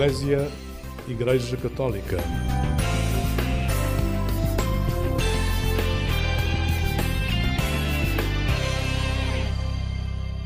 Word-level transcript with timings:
Eclésia 0.00 0.50
Igreja 1.06 1.58
Católica. 1.58 2.16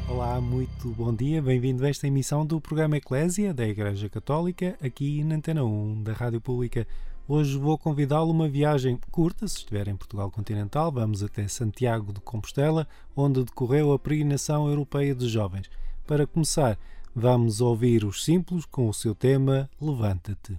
Olá, 0.08 0.40
muito 0.40 0.88
bom 0.88 1.14
dia, 1.14 1.40
bem-vindo 1.40 1.86
a 1.86 1.88
esta 1.88 2.08
emissão 2.08 2.44
do 2.44 2.60
programa 2.60 2.96
Eclésia 2.96 3.54
da 3.54 3.64
Igreja 3.64 4.08
Católica, 4.08 4.76
aqui 4.82 5.22
na 5.22 5.36
Antena 5.36 5.62
1 5.62 6.02
da 6.02 6.12
Rádio 6.12 6.40
Pública. 6.40 6.84
Hoje 7.28 7.56
vou 7.56 7.78
convidá-lo 7.78 8.32
uma 8.32 8.48
viagem 8.48 8.98
curta, 9.12 9.46
se 9.46 9.58
estiver 9.58 9.86
em 9.86 9.94
Portugal 9.94 10.32
continental, 10.32 10.90
vamos 10.90 11.22
até 11.22 11.46
Santiago 11.46 12.12
de 12.12 12.18
Compostela, 12.20 12.88
onde 13.14 13.44
decorreu 13.44 13.92
a 13.92 14.00
peregrinação 14.00 14.68
europeia 14.68 15.14
de 15.14 15.28
jovens. 15.28 15.70
Para 16.04 16.26
começar, 16.26 16.76
vamos 17.14 17.60
ouvir 17.60 18.04
os 18.04 18.24
simples 18.24 18.64
com 18.64 18.88
o 18.88 18.94
seu 18.94 19.14
tema 19.14 19.70
Levanta-te. 19.80 20.58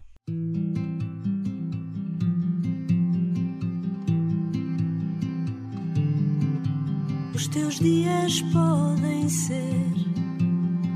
Os 7.33 7.47
teus 7.49 7.79
dias 7.79 8.41
podem 8.53 9.27
ser 9.27 9.93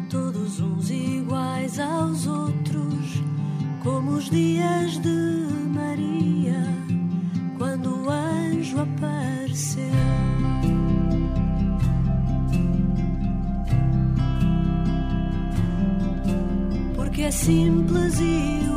todos 0.10 0.60
uns 0.60 0.90
iguais 0.90 1.80
aos 1.80 2.26
outros, 2.26 3.22
como 3.84 4.12
os 4.12 4.30
dias 4.30 4.98
de 5.00 5.48
Maria, 5.74 6.64
quando 7.58 8.04
o 8.04 8.10
anjo 8.10 8.80
apareceu. 8.80 10.09
Simples 17.32 18.20
e 18.20 18.69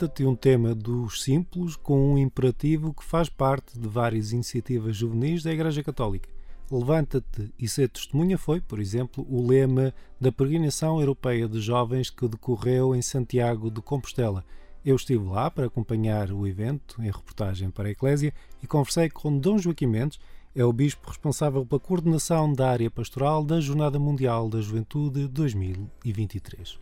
Levanta-te 0.00 0.24
um 0.24 0.34
tema 0.34 0.74
dos 0.74 1.22
simples 1.22 1.76
com 1.76 2.14
um 2.14 2.16
imperativo 2.16 2.94
que 2.94 3.04
faz 3.04 3.28
parte 3.28 3.78
de 3.78 3.86
várias 3.86 4.32
iniciativas 4.32 4.96
juvenis 4.96 5.42
da 5.42 5.52
Igreja 5.52 5.82
Católica. 5.82 6.26
Levanta-te 6.70 7.52
e 7.58 7.68
ser 7.68 7.90
testemunha 7.90 8.38
foi, 8.38 8.62
por 8.62 8.80
exemplo, 8.80 9.26
o 9.28 9.46
lema 9.46 9.92
da 10.18 10.32
peregrinação 10.32 11.00
europeia 11.00 11.46
de 11.46 11.60
jovens 11.60 12.08
que 12.08 12.26
decorreu 12.26 12.94
em 12.94 13.02
Santiago 13.02 13.70
de 13.70 13.82
Compostela. 13.82 14.42
Eu 14.82 14.96
estive 14.96 15.22
lá 15.22 15.50
para 15.50 15.66
acompanhar 15.66 16.32
o 16.32 16.46
evento 16.46 16.96
em 17.02 17.10
reportagem 17.10 17.70
para 17.70 17.88
a 17.88 17.92
Eclésia 17.92 18.32
e 18.62 18.66
conversei 18.66 19.10
com 19.10 19.36
Dom 19.36 19.58
Joaquim 19.58 19.84
Mendes, 19.86 20.18
é 20.56 20.64
o 20.64 20.72
bispo 20.72 21.10
responsável 21.10 21.66
pela 21.66 21.78
coordenação 21.78 22.50
da 22.50 22.70
área 22.70 22.90
pastoral 22.90 23.44
da 23.44 23.60
Jornada 23.60 23.98
Mundial 23.98 24.48
da 24.48 24.62
Juventude 24.62 25.28
2023. 25.28 26.78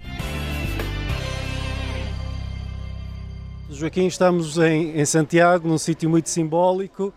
Joaquim, 3.71 4.07
estamos 4.07 4.57
em, 4.59 4.99
em 4.99 5.05
Santiago, 5.05 5.69
num 5.69 5.79
sítio 5.79 6.09
muito 6.09 6.29
simbólico. 6.29 7.13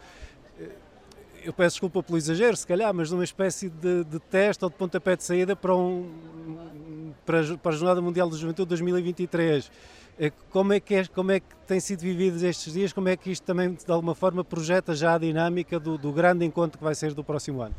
Eu 1.44 1.54
peço 1.54 1.76
desculpa 1.76 2.04
pelo 2.04 2.18
exagero, 2.18 2.56
se 2.56 2.68
calhar, 2.68 2.94
mas 2.94 3.10
numa 3.10 3.24
espécie 3.24 3.70
de, 3.70 4.04
de 4.04 4.20
teste 4.20 4.64
ou 4.64 4.70
de 4.70 4.76
pontapé 4.76 5.16
de 5.16 5.24
saída 5.24 5.56
para, 5.56 5.76
um, 5.76 6.12
para, 7.26 7.40
a- 7.42 7.58
para 7.58 7.72
a 7.72 7.76
Jornada 7.76 8.02
Mundial 8.02 8.30
da 8.30 8.38
Juventude 8.38 8.68
2023. 8.70 9.72
Eh, 10.20 10.32
Como 10.52 10.74
é, 10.74 10.80
que 10.80 10.94
é, 10.94 11.06
como 11.08 11.32
é 11.32 11.40
que 11.40 11.48
tem 11.66 11.80
sido 11.80 12.02
vividos 12.02 12.44
estes 12.44 12.74
dias? 12.74 12.94
Como 12.94 13.08
é 13.10 13.16
que 13.18 13.32
isto 13.32 13.44
também, 13.44 13.74
de 13.74 13.92
alguma 13.92 14.14
forma, 14.14 14.44
projeta 14.44 14.94
já 14.94 15.16
a 15.16 15.18
dinâmica 15.18 15.80
do, 15.80 15.98
do 15.98 16.12
grande 16.12 16.46
encontro 16.46 16.78
que 16.78 16.84
vai 16.84 16.94
ser 16.94 17.14
do 17.14 17.24
próximo 17.24 17.62
ano? 17.62 17.74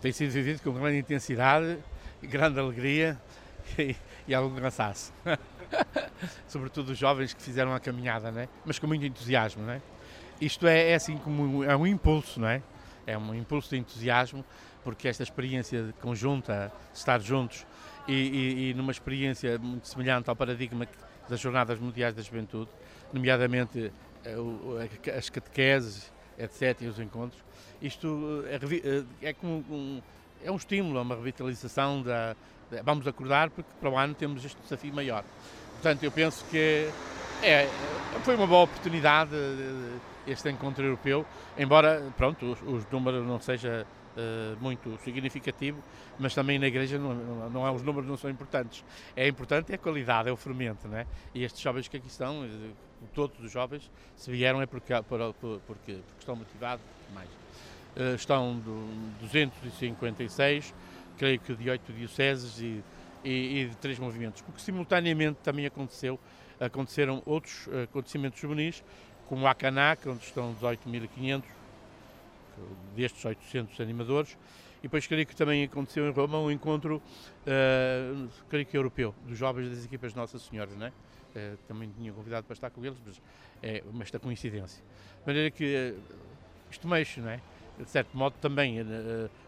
tem 0.00 0.12
sido 0.12 0.30
vivido 0.30 0.60
com 0.62 0.72
grande 0.72 0.96
intensidade, 0.98 1.76
grande 2.22 2.60
alegria 2.60 3.20
e, 3.76 3.96
e 4.28 4.34
algum 4.34 4.54
cansaço. 4.54 5.12
Sobretudo 6.48 6.92
os 6.92 6.98
jovens 6.98 7.32
que 7.32 7.42
fizeram 7.42 7.74
a 7.74 7.80
caminhada, 7.80 8.30
né? 8.30 8.48
mas 8.64 8.78
com 8.78 8.86
muito 8.86 9.04
entusiasmo. 9.04 9.62
Né? 9.62 9.80
Isto 10.40 10.66
é, 10.66 10.90
é 10.90 10.94
assim 10.94 11.16
como 11.18 11.64
é 11.64 11.76
um 11.76 11.86
impulso, 11.86 12.40
não 12.40 12.48
é? 12.48 12.62
É 13.06 13.16
um 13.16 13.34
impulso 13.34 13.70
de 13.70 13.78
entusiasmo, 13.78 14.44
porque 14.84 15.08
esta 15.08 15.22
experiência 15.22 15.94
conjunta, 16.00 16.72
estar 16.92 17.20
juntos 17.20 17.66
e, 18.06 18.12
e, 18.12 18.70
e 18.70 18.74
numa 18.74 18.92
experiência 18.92 19.58
muito 19.58 19.88
semelhante 19.88 20.28
ao 20.28 20.36
paradigma 20.36 20.86
das 21.28 21.40
Jornadas 21.40 21.78
Mundiais 21.78 22.14
da 22.14 22.22
Juventude, 22.22 22.70
nomeadamente 23.12 23.92
as 25.16 25.30
catequeses, 25.30 26.12
etc., 26.38 26.82
e 26.82 26.86
os 26.86 26.98
encontros. 26.98 27.42
Isto 27.80 28.44
é, 28.46 29.28
é 29.28 29.32
como 29.32 29.64
um, 29.70 30.02
é 30.42 30.50
um 30.50 30.56
estímulo, 30.56 30.98
é 30.98 31.02
uma 31.02 31.14
revitalização 31.14 32.02
da, 32.02 32.36
da, 32.70 32.82
Vamos 32.82 33.06
acordar 33.06 33.50
porque 33.50 33.70
para 33.80 33.90
o 33.90 33.96
ano 33.96 34.14
temos 34.14 34.44
este 34.44 34.60
desafio 34.62 34.92
maior. 34.94 35.24
Portanto, 35.74 36.02
eu 36.02 36.10
penso 36.10 36.44
que 36.50 36.88
é, 37.42 37.68
foi 38.24 38.34
uma 38.34 38.46
boa 38.46 38.64
oportunidade 38.64 39.30
este 40.26 40.50
encontro 40.50 40.84
europeu, 40.84 41.24
embora, 41.56 42.12
pronto, 42.16 42.44
os, 42.44 42.60
os 42.62 42.90
números 42.90 43.26
não 43.26 43.40
seja 43.40 43.86
uh, 44.16 44.62
muito 44.62 44.98
significativo, 44.98 45.82
mas 46.18 46.34
também 46.34 46.58
na 46.58 46.66
igreja 46.66 46.98
não, 46.98 47.14
não, 47.50 47.66
é, 47.66 47.70
os 47.70 47.82
números 47.82 48.08
não 48.08 48.16
são 48.16 48.30
importantes. 48.30 48.84
É 49.16 49.26
importante 49.26 49.72
é 49.72 49.76
a 49.76 49.78
qualidade, 49.78 50.28
é 50.28 50.32
o 50.32 50.36
fermento, 50.36 50.86
né? 50.88 51.06
E 51.34 51.44
estes 51.44 51.60
jovens 51.60 51.88
que 51.88 51.96
aqui 51.96 52.08
estão, 52.08 52.44
eh, 52.44 52.70
todos 53.14 53.38
os 53.42 53.50
jovens, 53.50 53.90
se 54.16 54.30
vieram 54.30 54.60
é 54.60 54.66
porque, 54.66 54.92
porque, 55.08 55.34
porque, 55.34 55.60
porque 55.66 56.00
estão 56.18 56.36
motivados 56.36 56.84
mais. 57.14 57.28
Uh, 57.96 58.14
estão 58.14 58.58
do, 58.58 58.86
256, 59.20 60.74
creio 61.16 61.40
que 61.40 61.54
de 61.54 61.68
oito 61.68 61.92
dioceses 61.92 62.60
e, 62.60 62.82
e, 63.24 63.62
e 63.62 63.68
de 63.70 63.76
três 63.76 63.98
movimentos, 63.98 64.40
porque 64.42 64.60
simultaneamente 64.60 65.38
também 65.42 65.66
aconteceu 65.66 66.18
aconteceram 66.60 67.22
outros 67.24 67.68
acontecimentos 67.84 68.40
juvenis, 68.40 68.82
como 69.28 69.46
a 69.46 69.54
Canac, 69.54 70.08
onde 70.08 70.24
estão 70.24 70.54
18.500 70.54 71.42
destes 72.96 73.24
800 73.24 73.80
animadores, 73.80 74.36
e 74.78 74.82
depois 74.82 75.06
creio 75.06 75.26
que 75.26 75.34
também 75.34 75.64
aconteceu 75.64 76.08
em 76.08 76.12
Roma 76.12 76.38
um 76.38 76.50
encontro, 76.50 76.96
uh, 76.96 78.28
creio 78.48 78.66
que 78.66 78.76
europeu, 78.76 79.14
dos 79.26 79.36
jovens 79.36 79.68
das 79.70 79.84
equipas 79.84 80.14
Nossa 80.14 80.38
Senhora, 80.38 80.70
né? 80.72 80.92
Uh, 81.34 81.58
também 81.68 81.90
tinha 81.96 82.12
convidado 82.12 82.46
para 82.46 82.54
estar 82.54 82.70
com 82.70 82.84
eles, 82.84 82.98
mas 83.04 83.20
é 83.62 83.82
uma 83.92 84.02
esta 84.02 84.18
coincidência. 84.18 84.82
De 85.20 85.26
maneira 85.26 85.50
que 85.50 85.94
uh, 85.94 86.02
isto 86.70 86.86
mexe, 86.86 87.20
não 87.20 87.30
é? 87.30 87.40
De 87.84 87.90
certo 87.90 88.16
modo 88.16 88.36
também 88.40 88.80
uh, 88.80 88.84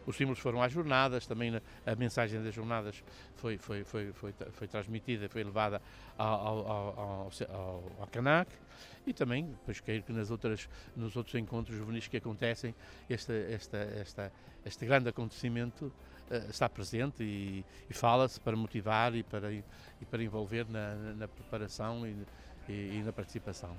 os 0.06 0.16
símbolos 0.16 0.38
foram 0.38 0.62
às 0.62 0.72
jornadas, 0.72 1.26
também 1.26 1.60
a 1.86 1.94
mensagem 1.96 2.42
das 2.42 2.54
jornadas 2.54 3.02
foi, 3.36 3.58
foi, 3.58 3.84
foi, 3.84 4.12
foi, 4.12 4.32
foi 4.52 4.68
transmitida, 4.68 5.28
foi 5.28 5.42
levada 5.42 5.80
ao, 6.16 6.46
ao, 6.46 6.68
ao, 6.68 7.30
ao, 7.48 7.92
ao 8.00 8.06
Canac 8.10 8.50
e 9.06 9.12
também, 9.12 9.46
depois 9.46 9.80
creio 9.80 10.02
que 10.02 10.12
nas 10.12 10.30
outras, 10.30 10.68
nos 10.96 11.16
outros 11.16 11.34
encontros 11.34 11.76
juvenis 11.76 12.06
que 12.06 12.16
acontecem, 12.16 12.74
este, 13.08 13.32
esta, 13.52 13.78
esta, 13.78 14.32
este 14.64 14.86
grande 14.86 15.08
acontecimento 15.08 15.86
uh, 16.30 16.50
está 16.50 16.68
presente 16.68 17.22
e, 17.22 17.64
e 17.88 17.94
fala-se 17.94 18.40
para 18.40 18.56
motivar 18.56 19.14
e 19.14 19.22
para, 19.22 19.52
e 19.52 19.64
para 20.10 20.22
envolver 20.22 20.66
na, 20.68 20.94
na 21.14 21.28
preparação 21.28 22.06
e, 22.06 22.16
e, 22.68 22.98
e 22.98 23.02
na 23.04 23.12
participação. 23.12 23.76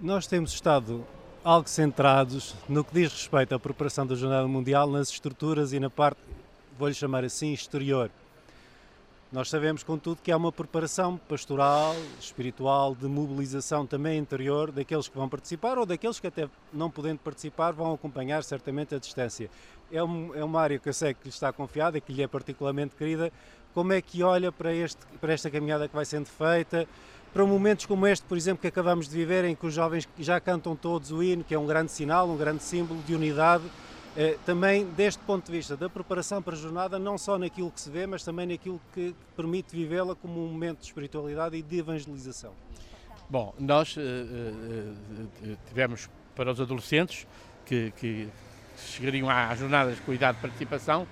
Nós 0.00 0.26
temos 0.26 0.52
estado 0.52 1.06
algo 1.42 1.68
centrados 1.68 2.54
no 2.68 2.84
que 2.84 2.92
diz 2.92 3.12
respeito 3.12 3.54
à 3.54 3.58
preparação 3.58 4.06
da 4.06 4.14
Jornada 4.14 4.46
Mundial 4.46 4.90
nas 4.90 5.08
estruturas 5.08 5.72
e 5.72 5.80
na 5.80 5.88
parte, 5.88 6.20
vou-lhe 6.78 6.94
chamar 6.94 7.24
assim, 7.24 7.52
exterior. 7.52 8.10
Nós 9.32 9.48
sabemos, 9.48 9.82
contudo, 9.82 10.20
que 10.22 10.32
há 10.32 10.36
uma 10.36 10.50
preparação 10.50 11.16
pastoral, 11.16 11.94
espiritual, 12.20 12.96
de 12.96 13.06
mobilização 13.06 13.86
também 13.86 14.18
interior 14.18 14.72
daqueles 14.72 15.08
que 15.08 15.16
vão 15.16 15.28
participar 15.28 15.78
ou 15.78 15.86
daqueles 15.86 16.18
que, 16.18 16.26
até 16.26 16.48
não 16.72 16.90
podendo 16.90 17.20
participar, 17.20 17.72
vão 17.72 17.94
acompanhar 17.94 18.42
certamente 18.42 18.94
a 18.94 18.98
distância. 18.98 19.48
É, 19.90 20.02
um, 20.02 20.34
é 20.34 20.44
uma 20.44 20.60
área 20.60 20.78
que 20.78 20.88
eu 20.88 20.92
sei 20.92 21.14
que 21.14 21.24
lhe 21.24 21.30
está 21.30 21.52
confiada 21.52 21.96
e 21.96 22.00
que 22.00 22.12
lhe 22.12 22.22
é 22.22 22.26
particularmente 22.26 22.96
querida. 22.96 23.32
Como 23.72 23.92
é 23.92 24.02
que 24.02 24.22
olha 24.22 24.50
para, 24.50 24.74
este, 24.74 25.00
para 25.20 25.32
esta 25.32 25.48
caminhada 25.48 25.86
que 25.86 25.94
vai 25.94 26.04
sendo 26.04 26.26
feita? 26.26 26.88
Para 27.32 27.44
momentos 27.46 27.86
como 27.86 28.06
este, 28.06 28.24
por 28.26 28.36
exemplo, 28.36 28.60
que 28.60 28.66
acabamos 28.66 29.08
de 29.08 29.16
viver, 29.16 29.44
em 29.44 29.54
que 29.54 29.66
os 29.66 29.72
jovens 29.72 30.08
já 30.18 30.40
cantam 30.40 30.74
todos 30.74 31.12
o 31.12 31.22
hino, 31.22 31.44
que 31.44 31.54
é 31.54 31.58
um 31.58 31.66
grande 31.66 31.92
sinal, 31.92 32.28
um 32.28 32.36
grande 32.36 32.62
símbolo 32.62 33.00
de 33.02 33.14
unidade, 33.14 33.64
eh, 34.16 34.36
também 34.44 34.84
deste 34.84 35.22
ponto 35.22 35.46
de 35.46 35.52
vista 35.52 35.76
da 35.76 35.88
preparação 35.88 36.42
para 36.42 36.54
a 36.54 36.56
jornada, 36.56 36.98
não 36.98 37.16
só 37.16 37.38
naquilo 37.38 37.70
que 37.70 37.80
se 37.80 37.88
vê, 37.88 38.06
mas 38.06 38.24
também 38.24 38.46
naquilo 38.46 38.80
que 38.92 39.14
permite 39.36 39.74
vivê-la 39.74 40.16
como 40.16 40.44
um 40.44 40.48
momento 40.48 40.80
de 40.80 40.86
espiritualidade 40.86 41.56
e 41.56 41.62
de 41.62 41.78
evangelização. 41.78 42.52
Bom, 43.28 43.54
nós 43.60 43.96
uh, 43.96 44.00
uh, 44.00 45.56
tivemos 45.68 46.10
para 46.34 46.50
os 46.50 46.60
adolescentes 46.60 47.28
que, 47.64 47.92
que 47.96 48.28
chegariam 48.76 49.30
às 49.30 49.56
jornadas 49.56 49.94
de 49.94 50.02
cuidado 50.02 50.34
de 50.36 50.42
participação, 50.42 51.06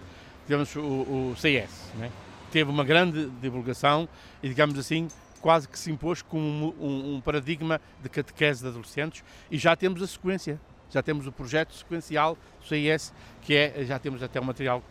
tivemos 0.45 0.75
o, 0.75 0.81
o 0.81 1.35
CS, 1.37 1.93
né? 1.97 2.11
teve 2.51 2.71
uma 2.71 2.83
grande 2.83 3.31
divulgação 3.41 4.09
e, 4.43 4.49
digamos 4.49 4.79
assim, 4.79 5.09
quase 5.41 5.69
que 5.69 5.79
se 5.79 5.91
impôs 5.91 6.23
como 6.23 6.75
um, 6.81 7.17
um, 7.17 7.21
paradigma 7.21 7.81
de 8.03 8.09
catequese 8.09 8.63
de 8.63 8.69
adolescentes 8.69 9.25
e 9.51 9.59
já 9.59 9.75
temos 9.77 10.03
a 10.03 10.07
sequência, 10.07 10.61
já 10.91 11.03
temos 11.03 11.27
o 11.27 11.33
projeto 11.33 11.75
sequencial 11.75 12.37
do 12.61 12.67
CIS, 12.67 13.13
que 13.43 13.55
é, 13.55 13.85
já 13.85 13.99
temos 13.99 14.23
até 14.23 14.41
o 14.41 14.45
material 14.45 14.83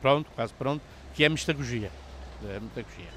pronto, 0.00 0.30
quase 0.34 0.52
pronto, 0.54 0.82
que 1.14 1.24
é 1.24 1.26
a 1.26 1.30
mistagogia. 1.30 1.90
É 2.48 2.60
mistagogia. 2.60 3.08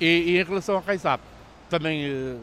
E, 0.00 0.06
e, 0.06 0.40
em 0.40 0.44
relação 0.44 0.76
ao 0.76 0.82
RAISAP, 0.82 1.20
também 1.68 2.10
uh, 2.10 2.40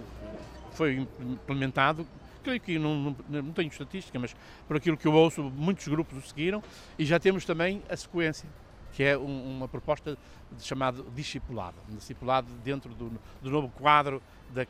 foi 0.74 1.08
implementado, 1.20 2.08
creio 2.44 2.60
que 2.60 2.80
não, 2.80 2.96
não, 2.96 3.16
não, 3.28 3.52
tenho 3.52 3.68
estatística, 3.68 4.18
mas 4.18 4.36
por 4.68 4.78
aquilo 4.78 4.96
que 4.96 5.08
eu 5.08 5.14
ouço, 5.14 5.44
muitos 5.44 5.88
grupos 5.88 6.18
o 6.18 6.28
seguiram 6.28 6.64
e 6.98 7.06
já 7.06 7.20
temos 7.20 7.46
também 7.46 7.82
a 7.90 7.98
sequência 7.98 8.48
que 8.94 9.04
é 9.04 9.18
um, 9.18 9.58
uma 9.58 9.68
proposta 9.68 10.18
de 10.52 10.64
chamado 10.64 11.06
discipulado, 11.16 11.78
um 11.92 11.96
discipulado 11.96 12.48
dentro 12.64 12.94
do, 12.94 13.12
do 13.42 13.50
novo 13.50 13.70
quadro 13.70 14.22
da, 14.54 14.64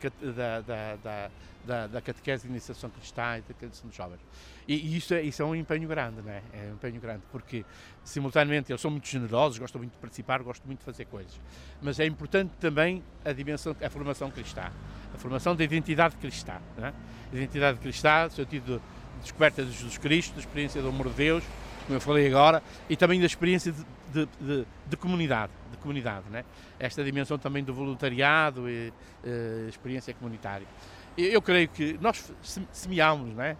da, 0.60 0.96
da, 0.96 1.30
da, 1.64 1.86
da 1.86 2.00
catequese 2.00 2.44
de 2.44 2.48
iniciação 2.48 2.90
cristã 2.90 3.38
e 3.38 3.40
da 3.40 3.48
catequese 3.48 3.82
dos 3.82 3.94
jovens. 3.94 4.20
E, 4.68 4.74
e, 4.74 4.96
isso, 4.96 5.14
é, 5.14 5.22
isso 5.22 5.42
é 5.42 5.44
um 5.44 5.54
empenho 5.54 5.88
grande, 5.88 6.22
não 6.22 6.30
é? 6.30 6.42
Um 6.70 6.74
empenho 6.74 7.00
grande, 7.00 7.22
porque 7.32 7.64
simultaneamente 8.04 8.70
eles 8.70 8.80
são 8.80 8.90
muito 8.90 9.08
generosos, 9.08 9.58
gostam 9.58 9.80
muito 9.80 9.92
de 9.92 9.98
participar, 9.98 10.42
gostam 10.42 10.66
muito 10.66 10.80
de 10.80 10.84
fazer 10.84 11.06
coisas. 11.06 11.40
Mas 11.80 11.98
é 11.98 12.06
importante 12.06 12.52
também 12.60 13.02
a 13.24 13.32
dimensão, 13.32 13.74
a 13.82 13.90
formação 13.90 14.30
cristã, 14.30 14.70
a 15.14 15.18
formação 15.18 15.56
da 15.56 15.64
identidade 15.64 16.16
cristã. 16.16 16.60
É? 16.78 16.86
A 16.86 17.36
identidade 17.36 17.78
cristã, 17.78 18.24
no 18.24 18.30
sentido 18.30 18.80
de 19.16 19.20
descoberta 19.22 19.64
de 19.64 19.72
Jesus 19.72 19.98
Cristo, 19.98 20.34
da 20.34 20.40
experiência 20.40 20.80
do 20.80 20.88
amor 20.88 21.08
de 21.08 21.14
Deus, 21.14 21.44
como 21.90 21.96
eu 21.96 22.00
falei 22.00 22.28
agora, 22.28 22.62
e 22.88 22.96
também 22.96 23.18
da 23.18 23.26
experiência 23.26 23.72
de, 23.72 23.84
de, 24.12 24.28
de, 24.40 24.66
de 24.86 24.96
comunidade, 24.96 25.50
de 25.72 25.78
comunidade, 25.78 26.30
né? 26.30 26.44
esta 26.78 27.02
dimensão 27.02 27.36
também 27.36 27.64
do 27.64 27.74
voluntariado 27.74 28.70
e 28.70 28.92
uh, 29.24 29.68
experiência 29.68 30.14
comunitária. 30.14 30.68
Eu 31.18 31.42
creio 31.42 31.68
que 31.68 31.98
nós 32.00 32.32
semeamos, 32.70 33.34
não 33.34 33.42
é? 33.42 33.56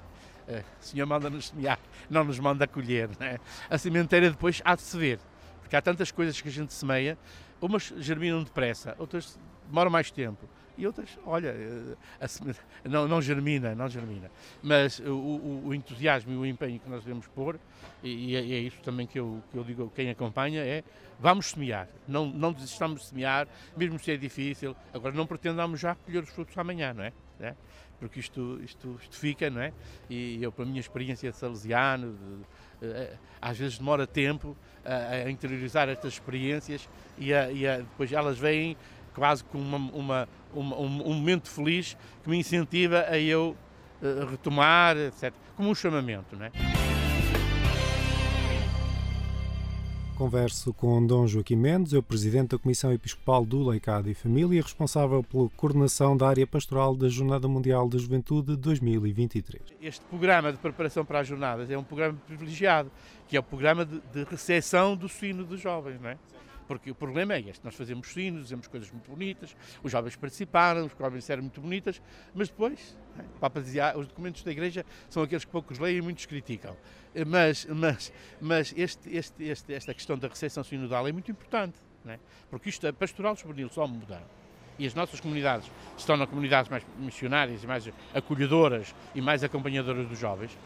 Uh, 0.48 0.62
o 0.80 0.84
Senhor 0.84 1.06
manda-nos 1.06 1.48
semear, 1.48 1.80
não 2.08 2.22
nos 2.22 2.38
manda 2.38 2.68
colher. 2.68 3.10
Né? 3.18 3.38
A 3.68 3.76
sementeira 3.76 4.30
depois 4.30 4.62
há 4.64 4.76
de 4.76 4.82
se 4.82 4.96
ver, 4.96 5.18
porque 5.60 5.74
há 5.74 5.82
tantas 5.82 6.12
coisas 6.12 6.40
que 6.40 6.48
a 6.48 6.52
gente 6.52 6.72
semeia, 6.72 7.18
umas 7.60 7.92
germinam 7.98 8.44
depressa, 8.44 8.94
outras 8.96 9.36
demoram 9.68 9.90
mais 9.90 10.08
tempo 10.08 10.48
e 10.80 10.86
outras, 10.86 11.18
olha, 11.26 11.48
eh, 11.48 11.96
não, 12.88 13.06
não 13.06 13.20
germina, 13.20 13.74
não 13.74 13.86
germina. 13.86 14.30
Mas 14.62 14.98
o, 15.00 15.12
o, 15.12 15.66
o, 15.66 15.74
entusiasmo 15.74 16.32
e 16.32 16.36
o 16.36 16.46
empenho 16.46 16.80
que 16.80 16.88
nós 16.88 17.04
devemos 17.04 17.26
pôr, 17.28 17.60
e, 18.02 18.34
é, 18.34 18.40
é 18.40 18.60
isso 18.60 18.80
também 18.80 19.06
que 19.06 19.20
eu, 19.20 19.42
que 19.52 19.58
eu 19.58 19.62
digo 19.62 19.84
a 19.84 19.94
quem 19.94 20.08
acompanha, 20.08 20.62
é 20.62 20.82
vamos 21.18 21.50
semear, 21.50 21.86
não, 22.08 22.24
não 22.24 22.50
desistamos 22.50 23.02
de 23.02 23.06
semear, 23.08 23.46
mesmo 23.76 23.98
se 23.98 24.10
é 24.10 24.16
difícil. 24.16 24.74
Agora 24.94 25.14
não 25.14 25.26
pretendamos 25.26 25.78
já 25.78 25.94
colher 25.94 26.22
os 26.22 26.30
frutos 26.30 26.56
amanhã, 26.56 26.94
não 26.94 27.04
é? 27.04 27.12
é? 27.40 27.54
Porque 27.98 28.18
isto, 28.18 28.58
isto, 28.64 28.98
isto 29.02 29.16
fica, 29.16 29.50
não 29.50 29.60
é? 29.60 29.74
E 30.08 30.42
eu, 30.42 30.50
pela 30.50 30.66
minha 30.66 30.80
experiência 30.80 31.30
de 31.30 31.36
salesiano, 31.36 32.14
de, 32.14 32.86
de, 32.88 32.94
eh, 32.94 33.18
às 33.42 33.58
vezes 33.58 33.76
demora 33.76 34.06
tempo 34.06 34.56
a, 34.82 35.26
a 35.26 35.30
interiorizar 35.30 35.90
estas 35.90 36.14
experiências 36.14 36.88
e, 37.18 37.34
a, 37.34 37.52
e 37.52 37.68
a, 37.68 37.76
depois 37.76 38.10
elas 38.10 38.38
vêm 38.38 38.74
quase 39.20 39.44
com 39.44 39.58
uma, 39.58 39.76
uma, 39.76 40.28
uma, 40.54 40.78
um, 40.78 40.88
momento 40.88 41.50
feliz 41.50 41.94
que 42.24 42.30
me 42.30 42.38
incentiva 42.38 43.04
a 43.06 43.18
eu 43.18 43.54
uh, 44.00 44.30
retomar, 44.30 44.96
etc. 44.96 45.30
Como 45.54 45.68
um 45.68 45.74
chamamento, 45.74 46.34
não 46.34 46.46
é? 46.46 46.50
Converso 50.16 50.72
com 50.72 51.06
Dom 51.06 51.26
Joaquim 51.26 51.56
Mendes, 51.56 51.92
eu 51.92 52.02
presidente 52.02 52.50
da 52.52 52.58
Comissão 52.58 52.90
Episcopal 52.94 53.44
do 53.44 53.68
Leicado 53.68 54.08
e 54.08 54.14
Família, 54.14 54.62
responsável 54.62 55.22
pela 55.22 55.50
coordenação 55.50 56.16
da 56.16 56.26
área 56.26 56.46
pastoral 56.46 56.96
da 56.96 57.10
Jornada 57.10 57.46
Mundial 57.46 57.90
da 57.90 57.98
Juventude 57.98 58.56
2023. 58.56 59.62
Este 59.82 60.02
programa 60.06 60.50
de 60.50 60.56
preparação 60.56 61.04
para 61.04 61.20
as 61.20 61.28
jornadas 61.28 61.70
é 61.70 61.76
um 61.76 61.84
programa 61.84 62.18
privilegiado, 62.26 62.90
que 63.28 63.36
é 63.36 63.40
o 63.40 63.42
programa 63.42 63.84
de, 63.84 64.00
de 64.14 64.24
recepção 64.24 64.96
do 64.96 65.10
sino 65.10 65.44
dos 65.44 65.60
jovens, 65.60 66.00
não 66.00 66.08
é? 66.08 66.16
Porque 66.70 66.88
o 66.88 66.94
problema 66.94 67.34
é 67.34 67.40
este: 67.40 67.64
nós 67.64 67.74
fazemos 67.74 68.12
sinos, 68.12 68.44
dizemos 68.44 68.68
coisas 68.68 68.88
muito 68.92 69.10
bonitas, 69.10 69.56
os 69.82 69.90
jovens 69.90 70.14
participaram, 70.14 70.86
os 70.86 70.92
jovens 70.96 71.18
disseram 71.18 71.42
muito 71.42 71.60
bonitas, 71.60 72.00
mas 72.32 72.48
depois, 72.48 72.96
o 73.18 73.40
Papa 73.40 73.60
dizia, 73.60 73.98
os 73.98 74.06
documentos 74.06 74.44
da 74.44 74.52
Igreja 74.52 74.86
são 75.08 75.24
aqueles 75.24 75.44
que 75.44 75.50
poucos 75.50 75.80
leem 75.80 75.96
e 75.96 76.00
muitos 76.00 76.26
criticam. 76.26 76.76
Mas, 77.26 77.66
mas, 77.68 78.12
mas 78.40 78.72
este, 78.76 79.12
este, 79.12 79.42
este, 79.42 79.74
esta 79.74 79.92
questão 79.92 80.16
da 80.16 80.28
recepção 80.28 80.62
sinodal 80.62 81.08
é 81.08 81.10
muito 81.10 81.28
importante, 81.28 81.76
né? 82.04 82.20
porque 82.48 82.68
isto, 82.68 82.86
a 82.86 82.92
pastoral 82.92 83.34
juvenil 83.34 83.68
só 83.68 83.84
muda, 83.88 84.22
e 84.78 84.86
as 84.86 84.94
nossas 84.94 85.18
comunidades 85.18 85.68
se 85.98 86.06
tornam 86.06 86.24
comunidades 86.24 86.70
mais 86.70 86.86
missionárias 87.00 87.64
e 87.64 87.66
mais 87.66 87.90
acolhedoras 88.14 88.94
e 89.12 89.20
mais 89.20 89.42
acompanhadoras 89.42 90.08
dos 90.08 90.20
jovens, 90.20 90.56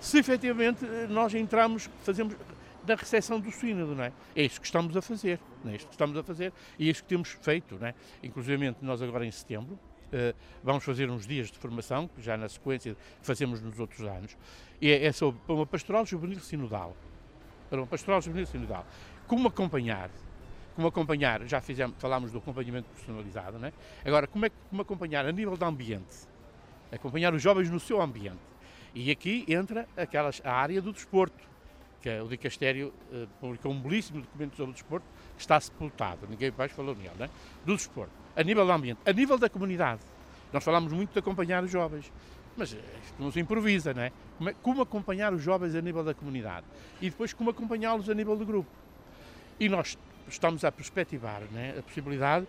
se 0.00 0.18
efetivamente 0.18 0.84
nós 1.08 1.32
entramos, 1.32 1.88
fazemos 2.02 2.34
da 2.84 2.94
recepção 2.94 3.40
do 3.40 3.50
sínodo, 3.50 3.94
não 3.94 4.04
é? 4.04 4.12
É 4.34 4.42
isso 4.42 4.60
que 4.60 4.66
estamos 4.66 4.96
a 4.96 5.02
fazer, 5.02 5.40
não 5.64 5.72
é 5.72 5.76
isto 5.76 5.86
que 5.86 5.94
estamos 5.94 6.16
a 6.16 6.22
fazer 6.22 6.52
e 6.78 6.88
é 6.88 6.90
isso 6.90 7.02
que 7.02 7.08
temos 7.08 7.28
feito, 7.28 7.78
não 7.78 7.86
é? 7.86 7.94
Inclusive 8.22 8.74
nós 8.80 9.00
agora 9.02 9.24
em 9.24 9.30
setembro 9.30 9.74
uh, 9.74 10.36
vamos 10.62 10.84
fazer 10.84 11.10
uns 11.10 11.26
dias 11.26 11.50
de 11.50 11.58
formação, 11.58 12.10
já 12.18 12.36
na 12.36 12.48
sequência 12.48 12.94
que 12.94 13.26
fazemos 13.26 13.60
nos 13.60 13.78
outros 13.78 14.00
anos, 14.06 14.36
e 14.80 14.90
é, 14.90 15.06
é 15.06 15.12
sobre 15.12 15.40
uma 15.48 15.66
pastoral 15.66 16.04
juvenil 16.04 16.40
sinodal, 16.40 16.96
para 17.70 17.78
uma 17.78 17.86
pastoral 17.86 18.20
juvenil 18.20 18.46
sinodal, 18.46 18.86
como 19.26 19.48
acompanhar 19.48 20.10
como 20.74 20.88
acompanhar, 20.88 21.44
já 21.46 21.60
fizemos, 21.60 21.96
falámos 21.98 22.32
do 22.32 22.38
acompanhamento 22.38 22.88
personalizado, 22.88 23.58
né? 23.58 23.72
agora 24.04 24.26
como 24.26 24.46
é 24.46 24.50
como 24.70 24.82
acompanhar 24.82 25.26
a 25.26 25.32
nível 25.32 25.56
de 25.56 25.64
ambiente, 25.64 26.26
acompanhar 26.90 27.34
os 27.34 27.42
jovens 27.42 27.70
no 27.70 27.78
seu 27.78 28.00
ambiente. 28.00 28.40
E 28.94 29.10
aqui 29.10 29.44
entra 29.48 29.88
aquelas, 29.96 30.40
a 30.44 30.52
área 30.52 30.80
do 30.80 30.92
desporto, 30.92 31.36
que 31.36 31.42
é 31.42 31.51
o 32.10 32.28
Dicastério 32.28 32.92
uh, 33.12 33.28
publicou 33.40 33.72
um 33.72 33.80
belíssimo 33.80 34.20
documento 34.20 34.56
sobre 34.56 34.70
o 34.70 34.74
desporto, 34.74 35.06
que 35.36 35.40
está 35.40 35.60
sepultado, 35.60 36.26
ninguém 36.28 36.52
mais 36.56 36.72
falou 36.72 36.94
nele, 36.94 37.10
né? 37.18 37.28
do 37.64 37.76
desporto, 37.76 38.12
a 38.36 38.42
nível 38.42 38.64
do 38.64 38.72
ambiente, 38.72 39.00
a 39.04 39.12
nível 39.12 39.38
da 39.38 39.48
comunidade. 39.48 40.00
Nós 40.52 40.62
falamos 40.62 40.92
muito 40.92 41.12
de 41.12 41.18
acompanhar 41.18 41.64
os 41.64 41.70
jovens, 41.70 42.12
mas 42.56 42.74
eh, 42.74 42.78
isto 43.04 43.22
não 43.22 43.30
se 43.30 43.40
improvisa, 43.40 43.94
não 43.94 44.02
é? 44.02 44.12
Como, 44.36 44.50
é? 44.50 44.54
como 44.62 44.82
acompanhar 44.82 45.32
os 45.32 45.42
jovens 45.42 45.74
a 45.74 45.80
nível 45.80 46.04
da 46.04 46.12
comunidade 46.12 46.66
e 47.00 47.08
depois 47.08 47.32
como 47.32 47.50
acompanhá-los 47.50 48.08
a 48.10 48.14
nível 48.14 48.36
do 48.36 48.44
grupo. 48.44 48.70
E 49.58 49.68
nós 49.68 49.96
estamos 50.28 50.64
a 50.64 50.72
perspectivar 50.72 51.42
né, 51.50 51.76
a 51.78 51.82
possibilidade 51.82 52.46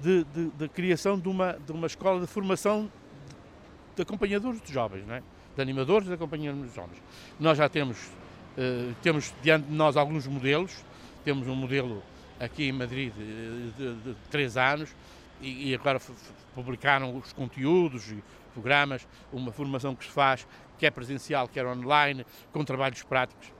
de, 0.00 0.24
de, 0.24 0.50
de, 0.50 0.68
criação 0.68 1.18
de 1.18 1.28
uma, 1.28 1.52
de 1.54 1.72
uma 1.72 1.86
escola 1.86 2.20
de 2.20 2.26
formação 2.26 2.84
de, 2.84 3.96
de 3.96 4.02
acompanhadores 4.02 4.60
de 4.60 4.72
jovens, 4.72 5.04
né, 5.06 5.22
de 5.54 5.62
animadores 5.62 6.06
de 6.06 6.14
acompanhadores 6.14 6.68
de 6.68 6.74
jovens. 6.74 7.02
Nós 7.38 7.56
já 7.56 7.68
temos, 7.68 8.10
uh, 8.56 8.94
temos 9.02 9.32
diante 9.42 9.66
de 9.66 9.72
nós 9.74 9.96
alguns 9.96 10.26
modelos, 10.26 10.84
temos 11.24 11.46
um 11.48 11.54
modelo 11.54 12.02
aqui 12.38 12.68
em 12.68 12.72
Madrid 12.72 13.12
de, 13.14 13.70
de, 13.72 13.94
de 13.94 14.16
três 14.30 14.56
anos 14.56 14.94
e, 15.40 15.70
e 15.70 15.74
agora 15.74 16.00
publicaram 16.54 17.16
os 17.16 17.32
conteúdos 17.32 18.10
e 18.10 18.22
programas, 18.52 19.06
uma 19.32 19.52
formação 19.52 19.94
que 19.94 20.04
se 20.04 20.10
faz, 20.10 20.46
quer 20.78 20.90
presencial, 20.90 21.46
quer 21.46 21.66
online, 21.66 22.24
com 22.52 22.64
trabalhos 22.64 23.02
práticos. 23.02 23.52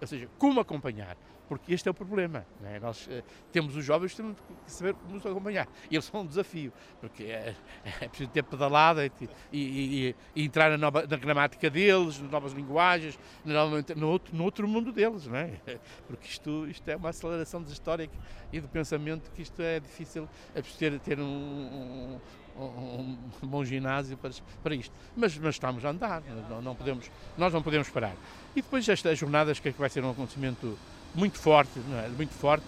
Ou 0.00 0.06
seja, 0.06 0.28
como 0.38 0.60
acompanhar 0.60 1.16
porque 1.48 1.74
este 1.74 1.88
é 1.88 1.90
o 1.90 1.94
problema. 1.94 2.46
É? 2.64 2.80
Nós 2.80 3.06
uh, 3.06 3.22
temos 3.52 3.76
os 3.76 3.84
jovens, 3.84 4.14
temos 4.14 4.36
que 4.38 4.72
saber 4.72 4.94
nos 5.08 5.24
acompanhar. 5.24 5.68
E 5.90 5.94
eles 5.94 6.04
são 6.04 6.22
um 6.22 6.26
desafio, 6.26 6.72
porque 7.00 7.24
é, 7.24 7.54
é 8.00 8.08
preciso 8.08 8.30
ter 8.30 8.42
pedalada 8.42 9.06
e, 9.06 9.10
e, 9.52 10.08
e, 10.08 10.16
e 10.36 10.44
entrar 10.44 10.70
na, 10.70 10.78
nova, 10.78 11.06
na, 11.06 11.16
gramática 11.16 11.68
deles, 11.70 12.18
nas 12.20 12.30
novas 12.30 12.52
linguagens, 12.52 13.18
no 13.44 14.08
outro, 14.08 14.36
no 14.36 14.44
outro 14.44 14.68
mundo 14.68 14.92
deles, 14.92 15.28
é? 15.28 15.78
Porque 16.06 16.28
isto, 16.28 16.66
isto 16.68 16.88
é 16.88 16.96
uma 16.96 17.10
aceleração 17.10 17.62
de 17.62 17.72
história 17.72 18.08
e 18.52 18.60
do 18.60 18.68
pensamento 18.68 19.30
que 19.32 19.42
isto 19.42 19.60
é 19.60 19.80
difícil, 19.80 20.28
é 20.54 20.60
preciso 20.60 20.78
ter, 20.78 21.00
ter 21.00 21.20
um, 21.20 21.24
um 21.24 22.20
um, 22.56 23.16
bom 23.42 23.64
ginásio 23.64 24.16
para, 24.16 24.30
para 24.62 24.74
isto. 24.74 24.94
Mas, 25.16 25.36
mas 25.38 25.54
estamos 25.56 25.84
a 25.84 25.90
andar, 25.90 26.22
não, 26.48 26.62
não, 26.62 26.74
podemos, 26.74 27.10
nós 27.36 27.52
não 27.52 27.62
podemos 27.62 27.88
parar. 27.90 28.14
E 28.54 28.62
depois 28.62 28.88
estas 28.88 29.18
jornadas, 29.18 29.58
que, 29.58 29.68
é 29.68 29.72
que 29.72 29.78
vai 29.78 29.90
ser 29.90 30.04
um 30.04 30.10
acontecimento 30.10 30.78
muito 31.14 31.38
forte, 31.38 31.78
é? 31.78 32.08
muito 32.08 32.34
forte, 32.34 32.64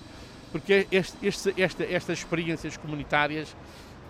porque 0.52 0.86
este, 0.90 1.26
este, 1.26 1.62
esta, 1.62 1.84
estas 1.84 2.18
experiências 2.18 2.76
comunitárias 2.76 3.50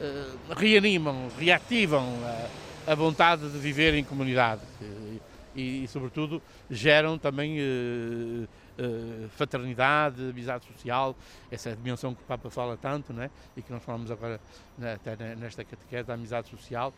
uh, 0.01 0.55
reanimam, 0.55 1.29
reativam 1.39 2.07
a, 2.87 2.93
a, 2.93 2.95
vontade 2.95 3.49
de 3.51 3.59
viver 3.59 3.95
em 3.95 4.05
comunidade 4.05 4.61
e, 5.57 5.85
e 5.85 5.89
sobretudo, 5.89 6.43
geram 6.71 7.19
também 7.19 7.59
uh, 7.59 8.45
uh, 8.45 9.29
fraternidade, 9.31 10.31
amizade 10.31 10.67
social, 10.67 11.17
essa 11.51 11.75
dimensão 11.75 12.15
que 12.15 12.23
o 12.23 12.27
Papa 12.27 12.51
fala 12.51 12.77
tanto, 12.77 13.13
né? 13.13 13.31
e 13.57 13.63
que 13.63 13.73
nós 13.73 13.83
falamos 13.83 14.11
agora 14.11 14.39
né, 14.77 14.95
até 14.95 15.17
nesta 15.35 15.65
catequese 15.65 16.05
da 16.05 16.15
amizade 16.15 16.51
social, 16.51 16.93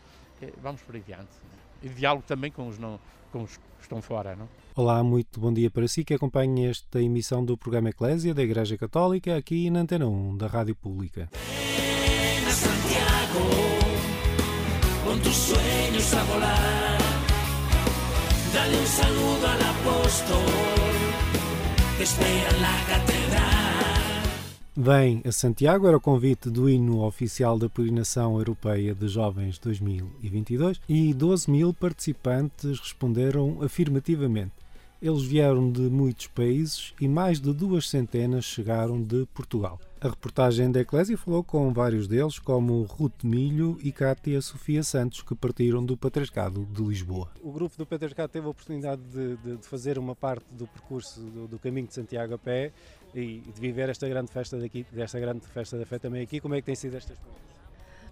vamos 0.61 0.81
por 0.81 0.95
adiante. 0.95 1.31
E 1.81 1.89
diálogo 1.89 2.23
também 2.27 2.51
com 2.51 2.67
os, 2.67 2.77
não, 2.77 2.99
com 3.31 3.43
os 3.43 3.55
que 3.57 3.63
estão 3.81 4.01
fora. 4.01 4.35
Não? 4.35 4.47
Olá, 4.79 5.03
muito 5.03 5.41
bom 5.41 5.51
dia 5.51 5.69
para 5.69 5.89
si 5.89 6.05
que 6.05 6.13
acompanha 6.13 6.69
esta 6.69 7.01
emissão 7.01 7.43
do 7.43 7.57
programa 7.57 7.89
Eclésia 7.89 8.33
da 8.33 8.41
Igreja 8.41 8.77
Católica 8.77 9.35
aqui 9.35 9.69
na 9.69 9.81
Antena 9.81 10.07
1 10.07 10.37
da 10.37 10.47
Rádio 10.47 10.73
Pública. 10.73 11.29
Vem 24.77 25.21
a 25.25 25.31
Santiago, 25.33 25.87
era 25.89 25.97
o 25.97 25.99
convite 25.99 26.49
do 26.49 26.69
hino 26.69 27.03
oficial 27.03 27.59
da 27.59 27.67
Peregrinação 27.67 28.37
Europeia 28.37 28.95
de 28.95 29.09
Jovens 29.09 29.59
2022 29.59 30.79
e 30.87 31.13
12 31.13 31.51
mil 31.51 31.73
participantes 31.73 32.79
responderam 32.79 33.61
afirmativamente. 33.61 34.68
Eles 35.01 35.23
vieram 35.23 35.71
de 35.71 35.83
muitos 35.83 36.27
países 36.27 36.93
e 36.99 37.07
mais 37.07 37.39
de 37.39 37.53
duas 37.53 37.87
centenas 37.87 38.43
chegaram 38.43 39.01
de 39.01 39.25
Portugal. 39.33 39.79
A 40.01 40.09
reportagem 40.09 40.69
da 40.69 40.81
Eclésia 40.81 41.17
falou 41.17 41.41
com 41.41 41.71
vários 41.71 42.05
deles, 42.05 42.37
como 42.37 42.83
Ruth 42.83 43.23
Milho 43.23 43.77
e 43.81 43.93
Cátia 43.93 44.41
Sofia 44.41 44.83
Santos, 44.83 45.21
que 45.21 45.33
partiram 45.33 45.85
do 45.85 45.95
Patriarcado 45.95 46.65
de 46.65 46.81
Lisboa. 46.81 47.31
O 47.41 47.49
grupo 47.49 47.77
do 47.77 47.85
Patriarcado 47.85 48.29
teve 48.29 48.45
a 48.45 48.49
oportunidade 48.49 49.01
de, 49.03 49.37
de, 49.37 49.57
de 49.57 49.67
fazer 49.67 49.97
uma 49.97 50.15
parte 50.15 50.45
do 50.51 50.67
percurso 50.67 51.21
do, 51.21 51.47
do, 51.47 51.57
caminho 51.57 51.87
de 51.87 51.93
Santiago 51.93 52.33
a 52.33 52.37
pé 52.37 52.73
e 53.15 53.39
de 53.39 53.61
viver 53.61 53.87
esta 53.87 54.07
grande 54.07 54.31
festa 54.31 54.57
daqui, 54.57 54.85
desta 54.91 55.17
grande 55.17 55.47
festa 55.47 55.77
da 55.77 55.85
fé 55.85 55.97
também 55.97 56.21
aqui. 56.21 56.41
Como 56.41 56.55
é 56.55 56.59
que 56.59 56.65
tem 56.65 56.75
sido 56.75 56.97
esta 56.97 57.13
experiência? 57.13 57.49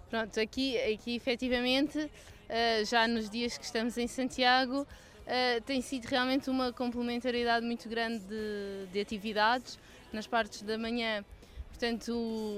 Pronto, 0.08 0.40
aqui, 0.40 0.78
aqui 0.78 1.16
efetivamente, 1.16 2.10
eh, 2.48 2.82
já 2.86 3.06
nos 3.06 3.28
dias 3.28 3.58
que 3.58 3.64
estamos 3.64 3.98
em 3.98 4.06
Santiago, 4.06 4.86
eh, 5.28 5.60
tem 5.60 5.80
sido 5.80 6.06
realmente 6.06 6.48
uma 6.50 6.72
complementaridade 6.72 7.64
muito 7.64 7.88
grande 7.88 8.24
de, 8.24 8.86
de 8.90 9.00
atividades. 9.00 9.78
Nas 10.12 10.26
partes 10.26 10.62
da 10.62 10.78
manhã 10.78 11.22
portanto, 11.68 12.12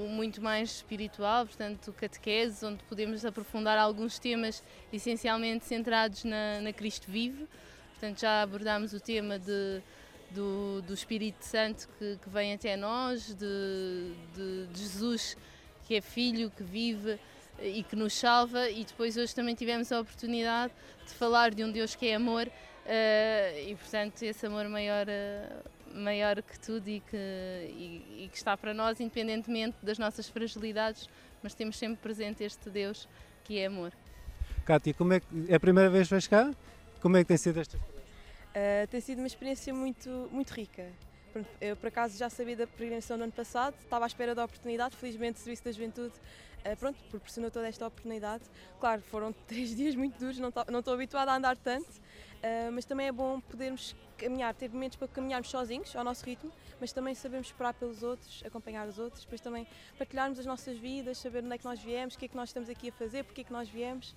muito 0.09 0.41
mais 0.41 0.77
espiritual, 0.77 1.45
portanto, 1.45 1.93
catequese, 1.93 2.65
onde 2.65 2.83
podemos 2.85 3.23
aprofundar 3.23 3.77
alguns 3.77 4.19
temas 4.19 4.63
essencialmente 4.91 5.67
centrados 5.67 6.25
na, 6.25 6.61
na 6.63 6.73
Cristo 6.73 7.11
Vive. 7.11 7.47
Portanto, 7.91 8.19
já 8.19 8.41
abordámos 8.41 8.95
o 8.95 9.01
tema 9.01 9.39
de, 9.39 9.83
do, 10.31 10.81
do 10.81 10.95
Espírito 10.95 11.45
Santo 11.45 11.87
que, 11.99 12.19
que 12.23 12.31
vem 12.31 12.55
até 12.55 12.79
nós, 12.79 13.35
de, 13.35 14.15
de, 14.35 14.67
de 14.73 14.81
Jesus 14.81 15.37
que 15.87 15.97
é 15.97 16.01
Filho, 16.01 16.51
que 16.57 16.63
vive 16.63 17.19
e 17.63 17.83
que 17.83 17.97
nos 17.97 18.15
salva, 18.15 18.69
e 18.71 18.85
depois 18.85 19.17
hoje 19.17 19.35
também 19.35 19.55
tivemos 19.55 19.91
a 19.93 20.01
oportunidade 20.01 20.73
de 21.07 21.13
falar 21.13 21.55
de 21.55 21.65
um 21.65 21.71
Deus 21.71 21.95
que 21.95 22.09
é 22.09 22.15
amor, 22.15 22.47
uh, 22.47 23.59
e 23.59 23.75
portanto 23.77 24.23
esse 24.23 24.47
amor 24.47 24.69
maior 24.69 25.07
uh, 25.07 25.71
maior 25.95 26.41
que 26.43 26.59
tudo 26.59 26.89
e 26.89 27.01
que, 27.01 27.17
e, 27.17 28.25
e, 28.25 28.29
que 28.31 28.37
está 28.37 28.57
para 28.57 28.73
nós, 28.73 29.01
independentemente 29.01 29.77
das 29.83 29.99
nossas 29.99 30.29
fragilidades, 30.29 31.09
mas 31.43 31.55
temos 31.55 31.77
sempre 31.77 31.99
presente 32.01 32.45
este 32.45 32.71
Deus 32.71 33.09
que 33.45 33.59
é 33.59 33.67
amor. 33.67 33.93
Kátia, 34.65 34.95
como 34.95 35.13
é, 35.13 35.21
que, 35.21 35.27
é 35.49 35.55
a 35.57 35.61
primeira 35.61 35.91
vez 35.91 36.07
que 36.07 36.15
vais 36.15 36.29
cá? 36.29 36.55
Como 37.01 37.17
é 37.17 37.21
que 37.21 37.29
tem 37.29 37.37
sido 37.37 37.59
esta 37.59 37.77
experiência? 37.77 38.15
Uh, 38.51 38.87
tem 38.89 39.01
sido 39.01 39.19
uma 39.19 39.27
experiência 39.27 39.75
muito, 39.75 40.29
muito 40.31 40.51
rica. 40.51 40.87
Eu, 41.61 41.77
por 41.77 41.89
acaso, 41.89 42.19
já 42.19 42.29
sabia 42.29 42.57
da 42.57 42.67
peregrinação 42.67 43.17
no 43.17 43.25
ano 43.25 43.33
passado, 43.33 43.75
estava 43.83 44.05
à 44.05 44.09
espera 44.09 44.35
da 44.35 44.45
oportunidade, 44.45 44.97
felizmente 44.97 45.39
o 45.39 45.43
Serviço 45.43 45.65
da 45.65 45.73
Juventude 45.73 46.15
uh, 46.15 46.77
pronto, 46.77 46.99
proporcionou 47.11 47.51
toda 47.51 47.69
esta 47.69 47.87
oportunidade. 47.87 48.45
Claro, 48.79 49.01
foram 49.03 49.33
três 49.47 49.75
dias 49.75 49.95
muito 49.95 50.19
duros, 50.19 50.39
não, 50.39 50.53
não 50.71 50.81
estou 50.81 50.95
habituada 50.95 51.31
a 51.33 51.37
andar 51.37 51.57
tanto, 51.57 51.89
uh, 51.89 52.73
mas 52.73 52.85
também 52.85 53.07
é 53.07 53.13
bom 53.13 53.41
podermos 53.41 53.95
caminhar, 54.19 54.55
ter 54.55 54.69
momentos 54.71 54.97
para 54.97 55.09
caminharmos 55.09 55.49
sozinhos, 55.49 55.95
ao 55.97 56.05
nosso 56.05 56.25
ritmo, 56.25 56.53
mas 56.81 56.93
também 56.93 57.15
sabemos 57.15 57.47
esperar 57.47 57.75
pelos 57.75 58.03
outros, 58.03 58.43
acompanhar 58.45 58.87
os 58.87 58.99
outros, 58.99 59.23
depois 59.23 59.41
também 59.41 59.67
partilharmos 59.97 60.39
as 60.39 60.47
nossas 60.47 60.79
vidas, 60.79 61.19
saber 61.19 61.45
onde 61.45 61.55
é 61.55 61.59
que 61.59 61.65
nós 61.65 61.81
viemos, 61.81 62.15
o 62.15 62.19
que 62.19 62.27
é 62.27 62.29
que 62.29 62.37
nós 62.37 62.51
estamos 62.51 62.69
aqui 62.69 62.89
a 62.89 62.93
fazer, 62.93 63.25
porque 63.25 63.43
é 63.43 63.45
que 63.45 63.53
nós 63.53 63.69
viemos. 63.69 64.15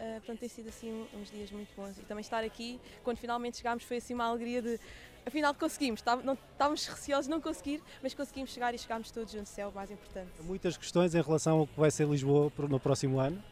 Uh, 0.00 0.14
portanto, 0.14 0.40
tem 0.40 0.48
sido 0.48 0.68
assim 0.68 1.06
uns 1.14 1.30
dias 1.30 1.50
muito 1.52 1.68
bons. 1.76 1.98
E 1.98 2.02
também 2.02 2.22
estar 2.22 2.42
aqui, 2.42 2.80
quando 3.04 3.18
finalmente 3.18 3.58
chegámos, 3.58 3.84
foi 3.84 3.98
assim 3.98 4.14
uma 4.14 4.24
alegria 4.24 4.60
de 4.60 4.80
afinal 5.26 5.54
conseguimos. 5.54 6.02
não, 6.24 6.34
estávamos 6.34 6.86
receosos 6.86 7.26
de 7.26 7.30
não 7.30 7.40
conseguir, 7.40 7.82
mas 8.02 8.14
conseguimos 8.14 8.50
chegar 8.50 8.74
e 8.74 8.78
chegámos 8.78 9.10
todos 9.10 9.32
juntos, 9.32 9.50
céu, 9.50 9.70
o 9.70 9.72
mais 9.72 9.90
importante. 9.90 10.30
Muitas 10.40 10.76
questões 10.76 11.14
em 11.14 11.22
relação 11.22 11.60
ao 11.60 11.66
que 11.66 11.78
vai 11.78 11.90
ser 11.90 12.06
Lisboa 12.06 12.52
no 12.58 12.80
próximo 12.80 13.18
ano? 13.18 13.42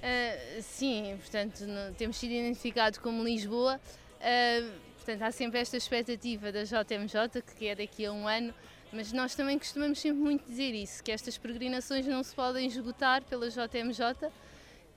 Uh, 0.00 0.62
sim, 0.62 1.16
portanto, 1.18 1.66
no, 1.66 1.94
temos 1.94 2.16
sido 2.16 2.32
identificados 2.32 2.98
como 2.98 3.22
Lisboa. 3.22 3.80
Uh, 4.20 4.70
portanto, 4.96 5.22
há 5.22 5.30
sempre 5.30 5.60
esta 5.60 5.76
expectativa 5.76 6.50
da 6.50 6.64
JMJ, 6.64 7.42
que 7.56 7.66
é 7.66 7.74
daqui 7.74 8.06
a 8.06 8.12
um 8.12 8.26
ano, 8.26 8.54
Mas 8.92 9.12
nós 9.12 9.34
também 9.36 9.56
costumamos 9.58 10.00
sempre 10.00 10.20
muito 10.20 10.44
dizer 10.44 10.74
isso, 10.74 11.02
que 11.02 11.12
estas 11.12 11.38
peregrinações 11.38 12.06
não 12.06 12.22
se 12.22 12.34
podem 12.34 12.66
esgotar 12.66 13.22
pela 13.22 13.48
JMJ, 13.48 14.30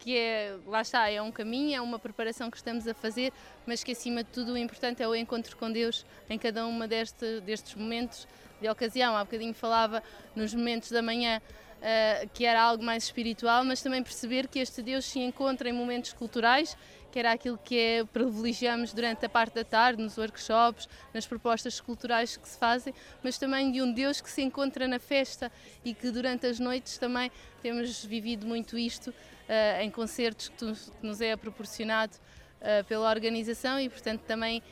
que 0.03 0.17
é, 0.17 0.57
lá 0.67 0.81
está, 0.81 1.09
é 1.09 1.21
um 1.21 1.31
caminho, 1.31 1.77
é 1.77 1.79
uma 1.79 1.97
preparação 1.97 2.51
que 2.51 2.57
estamos 2.57 2.85
a 2.85 2.93
fazer, 2.93 3.31
mas 3.65 3.85
que 3.85 3.93
acima 3.93 4.21
de 4.21 4.29
tudo 4.31 4.51
o 4.51 4.57
importante 4.57 5.01
é 5.01 5.07
o 5.07 5.15
encontro 5.15 5.55
com 5.55 5.71
Deus 5.71 6.05
em 6.29 6.37
cada 6.37 6.65
uma 6.67 6.85
deste, 6.85 7.39
destes 7.39 7.73
momentos 7.73 8.27
de 8.59 8.67
ocasião. 8.67 9.15
Há 9.15 9.23
bocadinho 9.23 9.53
falava 9.53 10.03
nos 10.35 10.53
momentos 10.53 10.91
da 10.91 11.01
manhã 11.01 11.39
uh, 11.39 12.29
que 12.33 12.43
era 12.43 12.61
algo 12.61 12.83
mais 12.83 13.05
espiritual, 13.05 13.63
mas 13.63 13.81
também 13.81 14.03
perceber 14.03 14.49
que 14.49 14.59
este 14.59 14.81
Deus 14.81 15.05
se 15.05 15.19
encontra 15.19 15.69
em 15.69 15.73
momentos 15.73 16.11
culturais 16.11 16.75
que 17.13 17.19
era 17.19 17.31
aquilo 17.31 17.59
que 17.63 17.77
é, 17.77 18.03
privilegiamos 18.03 18.91
durante 18.91 19.23
a 19.23 19.29
parte 19.29 19.53
da 19.53 19.63
tarde, 19.63 20.01
nos 20.01 20.17
workshops, 20.17 20.89
nas 21.13 21.27
propostas 21.27 21.79
culturais 21.79 22.35
que 22.35 22.49
se 22.49 22.57
fazem, 22.57 22.91
mas 23.21 23.37
também 23.37 23.71
de 23.71 23.83
um 23.83 23.93
Deus 23.93 24.19
que 24.19 24.31
se 24.31 24.41
encontra 24.41 24.87
na 24.87 24.97
festa 24.97 25.51
e 25.85 25.93
que 25.93 26.09
durante 26.09 26.47
as 26.47 26.59
noites 26.59 26.97
também 26.97 27.31
temos 27.61 28.03
vivido 28.03 28.47
muito 28.47 28.79
isto 28.79 29.13
uh, 29.47 29.81
em 29.81 29.89
concertos 29.89 30.49
que, 30.49 30.57
tu, 30.57 30.73
que, 30.73 31.05
nos 31.05 31.21
é 31.21 31.35
proporcionado 31.35 32.13
uh, 32.13 32.83
pela 32.85 33.09
organização 33.09 33.79
e, 33.79 33.89
portanto, 33.89 34.21
também 34.21 34.59
uh, 34.59 34.63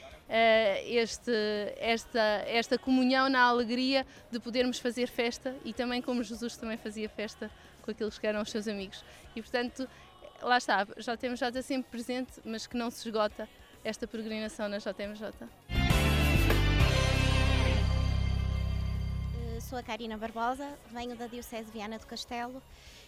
este, 0.86 1.32
esta, 1.78 2.44
esta 2.48 2.78
comunhão 2.78 3.30
na 3.30 3.42
alegria 3.42 4.06
de 4.32 4.40
podermos 4.40 4.80
fazer 4.80 5.08
festa 5.08 5.56
e 5.64 5.74
também 5.74 6.02
como 6.02 6.24
Jesus 6.24 6.58
também 6.58 6.78
fazia 6.78 7.10
festa 7.10 7.52
com 7.82 7.92
aqueles 7.92 8.18
que 8.18 8.28
eram 8.28 8.42
os 8.42 8.52
seus 8.52 8.68
amigos. 8.68 9.04
E, 9.36 9.42
portanto, 9.42 9.88
lá 10.42 10.58
está, 10.58 10.88
já 10.98 11.18
temos 11.18 11.40
já 11.40 11.52
sempre 11.62 11.90
presente, 11.90 12.34
mas 12.44 12.68
que 12.68 12.78
não 12.78 12.90
se 12.90 13.08
esgota 13.08 13.48
esta 13.84 14.08
peregrinação 14.08 14.70
na 14.70 14.78
JMJ. 14.78 15.81
Sou 19.72 19.80
a 19.80 19.84
Karina 19.84 20.18
Barbosa, 20.18 20.68
venho 20.92 21.16
da 21.16 21.28
Diocese 21.28 21.64
de 21.64 21.72
Viana 21.72 21.98
do 21.98 22.06
Castelo 22.06 22.62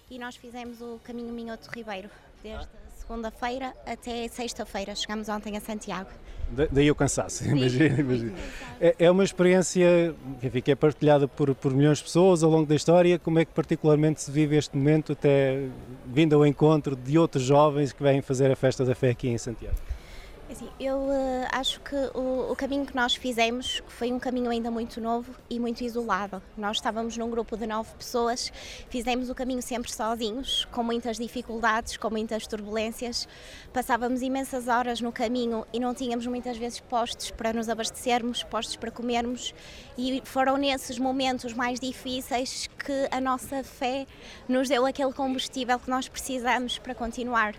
e 0.09 0.17
nós 0.17 0.37
fizemos 0.37 0.79
o 0.79 0.97
caminho 1.03 1.33
Minhoto 1.33 1.69
Ribeiro 1.69 2.09
desde 2.41 2.69
segunda-feira 2.95 3.73
até 3.85 4.29
sexta-feira. 4.29 4.95
Chegamos 4.95 5.27
ontem 5.27 5.57
a 5.57 5.59
Santiago. 5.59 6.09
Da, 6.51 6.65
daí 6.71 6.89
o 6.89 6.95
cansaço, 6.95 7.43
imagino. 7.45 7.99
imagino. 7.99 8.37
É, 8.79 8.95
é, 8.97 9.11
uma 9.11 9.25
experiência 9.25 10.15
enfim, 10.41 10.61
que 10.61 10.71
é 10.71 10.75
partilhada 10.75 11.27
por, 11.27 11.53
por 11.53 11.73
milhões 11.73 11.97
de 11.97 12.05
pessoas 12.05 12.43
ao 12.43 12.49
longo 12.49 12.65
da 12.65 12.75
história. 12.75 13.19
Como 13.19 13.39
é 13.39 13.43
que 13.43 13.51
particularmente 13.51 14.21
se 14.21 14.31
vive 14.31 14.55
este 14.55 14.77
momento, 14.77 15.11
até 15.11 15.67
vindo 16.05 16.33
ao 16.33 16.47
encontro 16.47 16.95
de 16.95 17.17
outros 17.17 17.43
jovens 17.43 17.91
que 17.91 18.01
vêm 18.01 18.21
fazer 18.21 18.49
a 18.49 18.55
festa 18.55 18.85
da 18.85 18.95
fé 18.95 19.09
aqui 19.09 19.27
em 19.27 19.37
Santiago? 19.37 19.75
Assim, 20.51 20.69
eu 20.77 20.97
uh, 20.97 21.47
acho 21.51 21.79
que 21.79 21.95
o, 22.13 22.51
o, 22.51 22.55
caminho 22.55 22.85
que 22.85 22.95
nós 22.95 23.15
fizemos 23.15 23.81
foi 23.87 24.11
um 24.11 24.19
caminho 24.19 24.51
ainda 24.51 24.69
muito 24.69 24.99
novo 24.99 25.33
e 25.49 25.57
muito 25.57 25.83
isolado. 25.83 26.41
Nós 26.57 26.77
estávamos 26.77 27.17
num 27.17 27.29
grupo 27.29 27.55
de 27.55 27.65
nove 27.65 27.89
pessoas, 27.97 28.51
fizemos 28.89 29.29
o 29.29 29.35
caminho 29.35 29.61
sempre 29.61 29.91
sozinhos, 29.91 30.65
com 30.65 30.83
muitas 30.83 31.17
dificuldades, 31.17 31.95
com 31.95 32.09
muitas 32.09 32.45
turbulências. 32.45 33.27
Passávamos 33.71 34.21
imensas 34.21 34.67
horas 34.67 34.99
no 34.99 35.13
caminho 35.13 35.65
e 35.71 35.79
não 35.79 35.93
tínhamos 35.93 36.27
muitas 36.27 36.57
vezes 36.57 36.79
postos 36.81 37.31
para 37.31 37.53
nos 37.53 37.69
abastecermos, 37.69 38.43
postos 38.43 38.75
para 38.75 38.91
comermos. 38.91 39.55
E 39.97 40.21
foram 40.25 40.57
nesses 40.57 40.99
momentos 40.99 41.53
mais 41.53 41.79
difíceis 41.79 42.69
que 42.85 43.07
a 43.09 43.21
nossa 43.21 43.63
fé 43.63 44.05
nos 44.47 44.67
deu 44.67 44.85
aquele 44.85 45.13
combustível 45.13 45.79
que 45.79 45.89
nós 45.89 46.09
precisamos 46.09 46.77
para 46.77 46.93
continuar. 46.93 47.55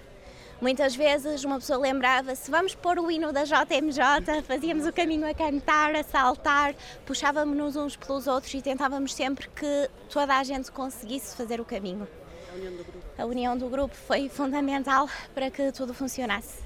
Muitas 0.65 0.97
vezes 0.97 1.45
uma 1.45 1.57
pessoa 1.57 1.79
lembrava-se, 1.79 2.51
vamos 2.51 2.75
pôr 2.75 2.99
o 2.99 3.11
hino 3.11 3.31
da 3.35 3.45
JMJ, 3.45 4.41
fazíamos 4.47 4.87
o 4.87 4.93
caminho 4.95 5.29
a 5.29 5.35
cantar, 5.35 5.95
a 5.95 6.03
saltar, 6.03 6.75
puxávamos-nos 7.05 7.77
uns 7.77 7.97
pelos 7.97 8.27
outros 8.27 8.55
e 8.55 8.63
tentávamos 8.63 9.13
sempre 9.13 9.47
que 9.47 9.91
toda 10.09 10.39
a 10.39 10.43
gente 10.43 10.73
conseguisse 10.73 11.37
fazer 11.37 11.61
o 11.61 11.67
caminho. 11.67 12.09
A 12.51 12.55
união 12.57 12.73
do 12.73 12.83
grupo, 12.83 13.07
a 13.19 13.25
união 13.27 13.59
do 13.59 13.69
grupo 13.69 13.95
foi 13.95 14.31
fundamental 14.31 15.07
para 15.35 15.51
que 15.51 15.71
tudo 15.71 15.93
funcionasse. 15.93 16.63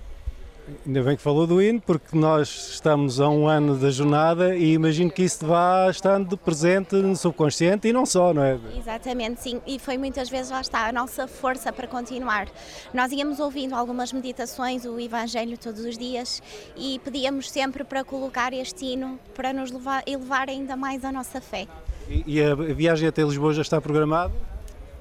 Ainda 0.87 1.03
bem 1.03 1.17
que 1.17 1.23
falou 1.23 1.47
do 1.47 1.63
hino, 1.63 1.81
porque 1.81 2.17
nós 2.17 2.71
estamos 2.73 3.21
a 3.21 3.29
um 3.29 3.47
ano 3.47 3.77
da 3.77 3.91
jornada 3.91 4.57
e 4.57 4.73
imagino 4.73 5.11
que 5.11 5.23
isso 5.23 5.47
vá 5.47 5.89
estando 5.91 6.37
presente 6.37 6.97
no 6.97 7.17
subconsciente 7.17 7.89
e 7.89 7.93
não 7.93 8.05
só, 8.05 8.33
não 8.35 8.43
é? 8.43 8.59
Exatamente, 8.77 9.43
sim. 9.43 9.61
E 9.67 9.79
foi 9.79 9.97
muitas 9.97 10.29
vezes, 10.29 10.51
lá 10.51 10.61
está, 10.61 10.87
a 10.87 10.93
nossa 10.93 11.27
força 11.27 11.73
para 11.73 11.87
continuar. 11.87 12.49
Nós 12.93 13.13
íamos 13.13 13.41
ouvindo 13.41 13.75
algumas 13.75 14.13
meditações, 14.13 14.85
o 14.85 14.99
Evangelho 14.99 15.57
todos 15.57 15.85
os 15.85 15.97
dias 15.97 16.43
e 16.77 16.99
pedíamos 17.05 17.51
sempre 17.51 17.85
para 17.85 18.05
colocar 18.05 18.53
este 18.53 18.85
hino 18.85 19.19
para 19.35 19.53
nos 19.53 19.71
levar, 19.71 20.03
elevar 20.07 20.49
ainda 20.49 20.77
mais 20.77 21.05
a 21.05 21.13
nossa 21.13 21.41
fé. 21.41 21.67
E, 22.09 22.25
e 22.27 22.43
a 22.43 22.55
viagem 22.55 23.09
até 23.09 23.23
Lisboa 23.23 23.53
já 23.53 23.63
está 23.63 23.81
programada? 23.81 24.33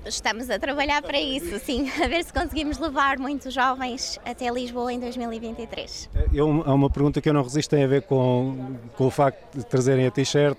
Estamos 0.06 0.50
a 0.50 0.58
trabalhar 0.58 1.02
para 1.02 1.20
isso, 1.20 1.60
sim, 1.60 1.90
a 2.02 2.08
ver 2.08 2.24
se 2.24 2.32
conseguimos 2.32 2.78
levar 2.78 3.18
muitos 3.20 3.54
jovens 3.54 4.20
até 4.26 4.50
Lisboa 4.50 4.94
em 4.94 5.00
2023. 5.00 6.10
Eu, 6.34 6.64
há 6.66 6.74
uma 6.74 6.90
pergunta 6.90 7.20
que 7.20 7.28
eu 7.28 7.34
não 7.34 7.44
resisto, 7.44 7.70
tem 7.70 7.84
a 7.84 7.88
ver 7.88 8.04
com, 8.04 8.78
com 8.96 9.08
o 9.08 9.12
facto 9.12 9.58
de 9.58 9.66
trazerem 9.66 10.06
a 10.08 10.12
t-shirt. 10.12 10.58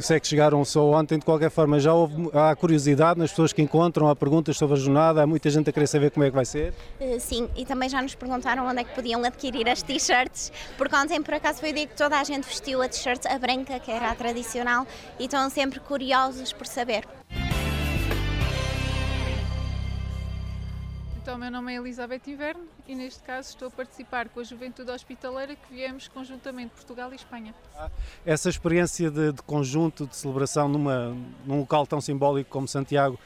Sei 0.00 0.18
que 0.18 0.26
chegaram 0.26 0.64
só 0.64 0.84
ontem, 0.92 1.18
de 1.18 1.24
qualquer 1.24 1.50
forma, 1.50 1.78
já 1.78 1.92
houve, 1.92 2.30
há 2.32 2.54
curiosidade 2.54 3.18
nas 3.18 3.30
pessoas 3.30 3.52
que 3.52 3.62
encontram, 3.62 4.08
há 4.08 4.16
perguntas 4.16 4.56
sobre 4.56 4.76
a 4.76 4.80
jornada, 4.80 5.22
há 5.22 5.26
muita 5.26 5.50
gente 5.50 5.70
a 5.70 5.72
querer 5.72 5.86
saber 5.86 6.10
como 6.10 6.24
é 6.24 6.30
que 6.30 6.34
vai 6.34 6.44
ser? 6.44 6.72
Uh, 7.00 7.18
sim, 7.20 7.48
e 7.56 7.64
também 7.64 7.88
já 7.88 8.00
nos 8.00 8.14
perguntaram 8.14 8.66
onde 8.66 8.80
é 8.80 8.84
que 8.84 8.94
podiam 8.94 9.22
adquirir 9.24 9.68
as 9.68 9.82
t-shirts, 9.82 10.52
porque 10.76 10.94
ontem 10.94 11.20
por 11.22 11.34
acaso 11.34 11.60
foi 11.60 11.70
o 11.70 11.74
dia 11.74 11.86
que 11.86 11.96
toda 11.96 12.18
a 12.18 12.24
gente 12.24 12.44
vestiu 12.44 12.82
a 12.82 12.88
t-shirt, 12.88 13.26
a 13.26 13.38
branca, 13.38 13.78
que 13.78 13.90
era 13.90 14.10
a 14.10 14.14
tradicional, 14.14 14.86
e 15.18 15.24
estão 15.24 15.48
sempre 15.50 15.80
curiosos 15.80 16.52
por 16.52 16.66
saber. 16.66 17.04
Então, 21.24 21.38
meu 21.38 21.50
nome 21.50 21.72
é 21.72 21.76
Elizabeth 21.76 22.20
Inverno 22.26 22.68
e 22.86 22.94
neste 22.94 23.22
caso 23.22 23.48
estou 23.48 23.68
a 23.68 23.70
participar 23.70 24.28
com 24.28 24.40
a 24.40 24.44
Juventude 24.44 24.90
Hospitaleira 24.90 25.56
que 25.56 25.72
viemos 25.72 26.06
conjuntamente 26.06 26.74
Portugal 26.74 27.10
e 27.12 27.16
Espanha. 27.16 27.54
Essa 28.26 28.50
experiência 28.50 29.10
de, 29.10 29.32
de 29.32 29.42
conjunto, 29.42 30.06
de 30.06 30.14
celebração 30.14 30.68
numa, 30.68 31.16
num 31.46 31.60
local 31.60 31.86
tão 31.86 31.98
simbólico 31.98 32.50
como 32.50 32.68
Santiago 32.68 33.18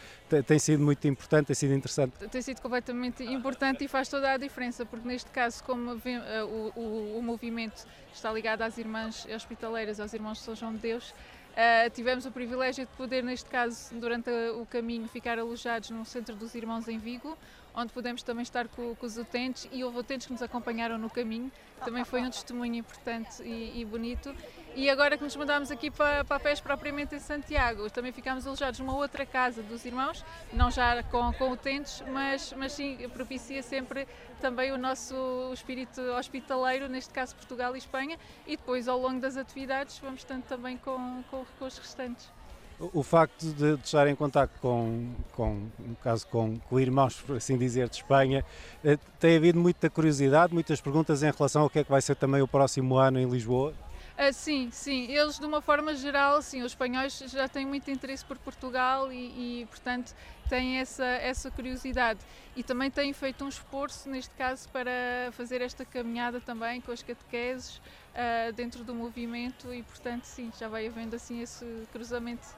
tem 0.47 0.61
sido 0.61 0.81
muito 0.81 1.09
importante, 1.09 1.47
tem 1.47 1.57
sido 1.57 1.75
interessante? 1.75 2.13
Tem 2.29 2.41
sido 2.41 2.61
completamente 2.61 3.25
importante 3.25 3.85
e 3.85 3.89
faz 3.89 4.09
toda 4.09 4.31
a 4.31 4.37
diferença, 4.37 4.87
porque 4.87 5.09
neste 5.09 5.33
caso, 5.33 5.65
como 5.65 6.01
eh, 6.05 6.45
o, 6.45 6.73
o, 6.77 7.19
o 7.19 7.23
movimento 7.23 7.85
está 8.15 8.33
ligado 8.33 8.63
às 8.63 8.79
irmãs 8.79 9.27
hospitaleiras, 9.27 9.99
aos 9.99 10.15
irmãos 10.15 10.39
de 10.39 10.45
São 10.45 10.55
João 10.55 10.73
de 10.73 10.79
Deus, 10.79 11.13
Uh, 11.59 11.91
tivemos 11.91 12.25
o 12.25 12.31
privilégio 12.31 12.87
de 12.87 12.93
poder, 12.93 13.25
neste 13.25 13.51
caso, 13.51 13.93
durante 13.99 14.31
o 14.31 14.65
caminho, 14.65 15.09
ficar 15.09 15.41
alojados 15.41 15.91
no 15.91 16.05
Centro 16.05 16.37
dos 16.37 16.55
Irmãos 16.55 16.87
em 16.87 16.99
Vigo, 16.99 17.37
onde 17.75 17.93
pudemos 17.93 18.23
também 18.23 18.43
estar 18.43 18.69
com, 18.69 18.95
com, 18.95 19.07
os 19.07 19.17
utentes 19.17 19.69
e 19.73 19.85
houve 19.85 19.99
utentes 19.99 20.27
que 20.27 20.33
nos 20.33 20.43
acompanharam 20.43 20.99
no 20.99 21.09
caminho. 21.09 21.51
Também 21.85 22.05
foi 22.05 22.23
um 22.23 22.31
testemunho 22.31 22.75
importante 22.75 23.43
e, 23.43 23.81
e 23.81 23.85
bonito. 23.85 24.35
E 24.75 24.89
agora 24.91 25.17
que 25.17 25.25
nos 25.25 25.35
mandámos 25.37 25.71
aqui 25.71 25.91
para, 25.91 26.25
para 26.25 26.37
a 26.37 26.41
PES 26.41 26.61
propriamente 26.61 27.15
em 27.15 27.19
Santiago, 27.19 27.89
também 27.91 28.13
ficámos 28.13 28.47
alojados 28.47 28.81
numa 28.81 28.95
outra 28.95 29.25
casa 29.25 29.63
dos 29.63 29.85
irmãos, 29.85 30.25
não 30.53 30.71
já 30.71 31.03
com, 31.05 31.33
com 31.33 31.51
utentes, 31.51 32.03
mas, 32.13 32.53
mas 32.57 32.73
sim 32.73 32.97
propicia 33.13 33.63
sempre 33.63 34.07
também 34.41 34.73
o 34.73 34.79
nosso 34.79 35.51
espírito 35.53 36.01
hospitaleiro, 36.01 36.89
neste 36.89 37.13
caso 37.13 37.35
Portugal 37.35 37.75
e 37.75 37.79
Espanha, 37.79 38.19
e 38.47 38.57
depois 38.57 38.89
ao 38.89 38.99
longo 38.99 39.21
das 39.21 39.37
atividades 39.37 39.99
vamos 39.99 40.21
estando 40.21 40.45
também 40.45 40.77
com, 40.77 41.23
com, 41.31 41.45
com 41.59 41.65
os 41.65 41.79
restantes. 41.79 42.38
O, 42.81 43.03
facto 43.03 43.45
de, 43.45 43.77
de, 43.77 43.85
estar 43.85 44.07
em 44.07 44.15
contato 44.15 44.53
com, 44.61 45.09
com, 45.33 45.67
no 45.81 45.97
caso, 45.97 46.25
com, 46.29 46.59
com 46.59 46.79
irmãos, 46.79 47.21
por 47.21 47.37
assim 47.37 47.59
dizer, 47.59 47.89
de 47.89 47.97
Espanha, 47.97 48.45
eh, 48.85 48.97
tem 49.19 49.37
havido 49.37 49.59
muita 49.59 49.91
curiosidade, 49.91 50.55
muitas 50.55 50.81
perguntas 50.81 51.25
em 51.25 51.31
relação 51.31 51.63
ao 51.63 51.71
que 51.71 51.81
é 51.81 51.85
que 51.85 51.91
vai 51.91 52.01
ser 52.01 52.15
também 52.15 52.41
o 52.41 52.47
próximo 52.47 52.97
ano 52.97 53.19
em 53.19 53.29
Lisboa? 53.29 53.75
Uh, 54.19 54.33
sim, 54.33 54.69
sim. 54.73 55.07
Eles, 55.13 55.39
de 55.39 55.47
uma 55.47 55.63
forma 55.63 55.95
geral, 55.95 56.43
sim, 56.43 56.63
os 56.63 56.73
espanhóis 56.73 57.17
já 57.29 57.47
têm 57.47 57.65
muito 57.65 57.89
interesse 57.89 58.25
por 58.25 58.37
Portugal 58.37 59.13
e, 59.13 59.61
e, 59.63 59.67
portanto, 59.67 60.13
têm 60.49 60.79
essa, 60.79 61.05
essa 61.05 61.53
curiosidade. 61.53 62.19
E 62.57 62.65
também 62.65 62.91
têm 62.91 63.13
feito 63.13 63.45
um 63.45 63.49
esforço, 63.49 64.11
neste 64.11 64.35
caso, 64.35 64.69
para 64.71 65.31
fazer 65.33 65.63
esta 65.63 65.85
caminhada 65.85 66.41
também 66.41 66.81
com 66.81 66.91
as 66.91 67.01
catequeses 67.01 67.77
uh, 67.77 68.53
dentro 68.55 68.83
do 68.83 68.93
movimento 68.93 69.73
e, 69.73 69.85
portanto, 69.85 70.25
sim, 70.25 70.51
já 70.59 70.69
vai 70.69 70.89
havendo 70.89 71.15
assim 71.15 71.41
esse 71.41 71.65
cruzamento 71.93 72.49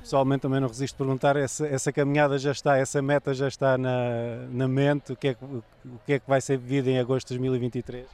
pessoalmente 0.00 0.42
também 0.42 0.60
não 0.60 0.68
resisto 0.68 0.94
a 0.94 0.98
perguntar, 0.98 1.36
essa, 1.36 1.66
essa 1.66 1.92
caminhada 1.92 2.38
já 2.38 2.50
está, 2.50 2.76
essa 2.76 3.00
meta 3.00 3.32
já 3.34 3.48
está 3.48 3.78
na, 3.78 4.46
na 4.50 4.68
mente, 4.68 5.12
o 5.12 5.16
que, 5.16 5.28
é 5.28 5.36
o 5.42 5.62
que 6.04 6.14
é 6.14 6.18
que 6.18 6.28
vai 6.28 6.40
ser 6.40 6.58
vivido 6.58 6.88
em 6.88 6.98
agosto 6.98 7.28
de 7.28 7.34
2023? 7.34 8.06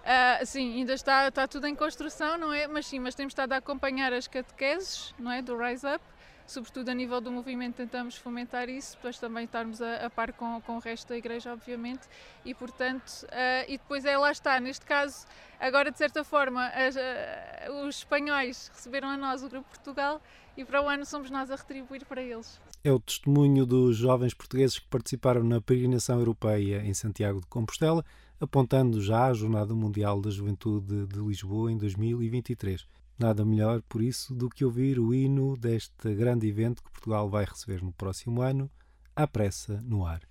Uh, 0.00 0.46
sim, 0.46 0.78
ainda 0.78 0.94
está, 0.94 1.28
está 1.28 1.46
tudo 1.46 1.66
em 1.66 1.74
construção, 1.74 2.38
não 2.38 2.52
é? 2.52 2.66
Mas 2.66 2.86
sim, 2.86 2.98
mas 2.98 3.14
temos 3.14 3.32
estado 3.32 3.52
a 3.52 3.56
acompanhar 3.56 4.12
as 4.12 4.26
catequeses, 4.26 5.14
não 5.18 5.30
é? 5.30 5.42
Do 5.42 5.56
Rise 5.56 5.86
Up, 5.86 6.02
sobretudo 6.46 6.88
a 6.88 6.94
nível 6.94 7.20
do 7.20 7.30
movimento, 7.30 7.76
tentamos 7.76 8.16
fomentar 8.16 8.68
isso, 8.68 8.96
depois 8.96 9.18
também 9.18 9.44
estarmos 9.44 9.80
a, 9.80 10.06
a 10.06 10.10
par 10.10 10.32
com, 10.32 10.60
com 10.62 10.76
o 10.76 10.78
resto 10.80 11.08
da 11.08 11.16
Igreja, 11.16 11.52
obviamente, 11.52 12.08
e 12.44 12.54
portanto, 12.54 13.24
uh, 13.24 13.64
e 13.68 13.78
depois 13.78 14.04
é 14.04 14.16
lá 14.16 14.32
está, 14.32 14.58
neste 14.58 14.84
caso, 14.84 15.26
agora 15.60 15.90
de 15.90 15.98
certa 15.98 16.24
forma, 16.24 16.66
as, 16.68 16.96
uh, 16.96 17.86
os 17.86 17.98
espanhóis 17.98 18.70
receberam 18.74 19.08
a 19.08 19.16
nós 19.16 19.42
o 19.42 19.48
Grupo 19.48 19.68
Portugal 19.68 20.20
e 20.56 20.64
para 20.64 20.82
o 20.82 20.88
ano 20.88 21.06
somos 21.06 21.30
nós 21.30 21.50
a 21.50 21.56
retribuir 21.56 22.04
para 22.04 22.20
eles. 22.20 22.60
É 22.82 22.90
o 22.90 22.98
testemunho 22.98 23.64
dos 23.64 23.96
jovens 23.96 24.34
portugueses 24.34 24.78
que 24.78 24.88
participaram 24.88 25.44
na 25.44 25.60
peregrinação 25.60 26.18
europeia 26.18 26.82
em 26.84 26.94
Santiago 26.94 27.40
de 27.40 27.46
Compostela, 27.46 28.04
apontando 28.40 29.02
já 29.02 29.26
a 29.26 29.34
Jornada 29.34 29.74
Mundial 29.74 30.20
da 30.20 30.30
Juventude 30.30 31.06
de 31.06 31.20
Lisboa 31.20 31.70
em 31.70 31.76
2023. 31.76 32.86
Nada 33.18 33.44
melhor, 33.44 33.82
por 33.86 34.00
isso, 34.00 34.34
do 34.34 34.48
que 34.48 34.64
ouvir 34.64 34.98
o 34.98 35.12
hino 35.12 35.54
deste 35.56 36.14
grande 36.14 36.48
evento 36.48 36.82
que 36.82 36.90
Portugal 36.90 37.28
vai 37.28 37.44
receber 37.44 37.82
no 37.82 37.92
próximo 37.92 38.40
ano, 38.40 38.70
à 39.14 39.26
pressa 39.26 39.78
no 39.84 40.06
ar. 40.06 40.22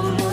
alone. 0.00 0.29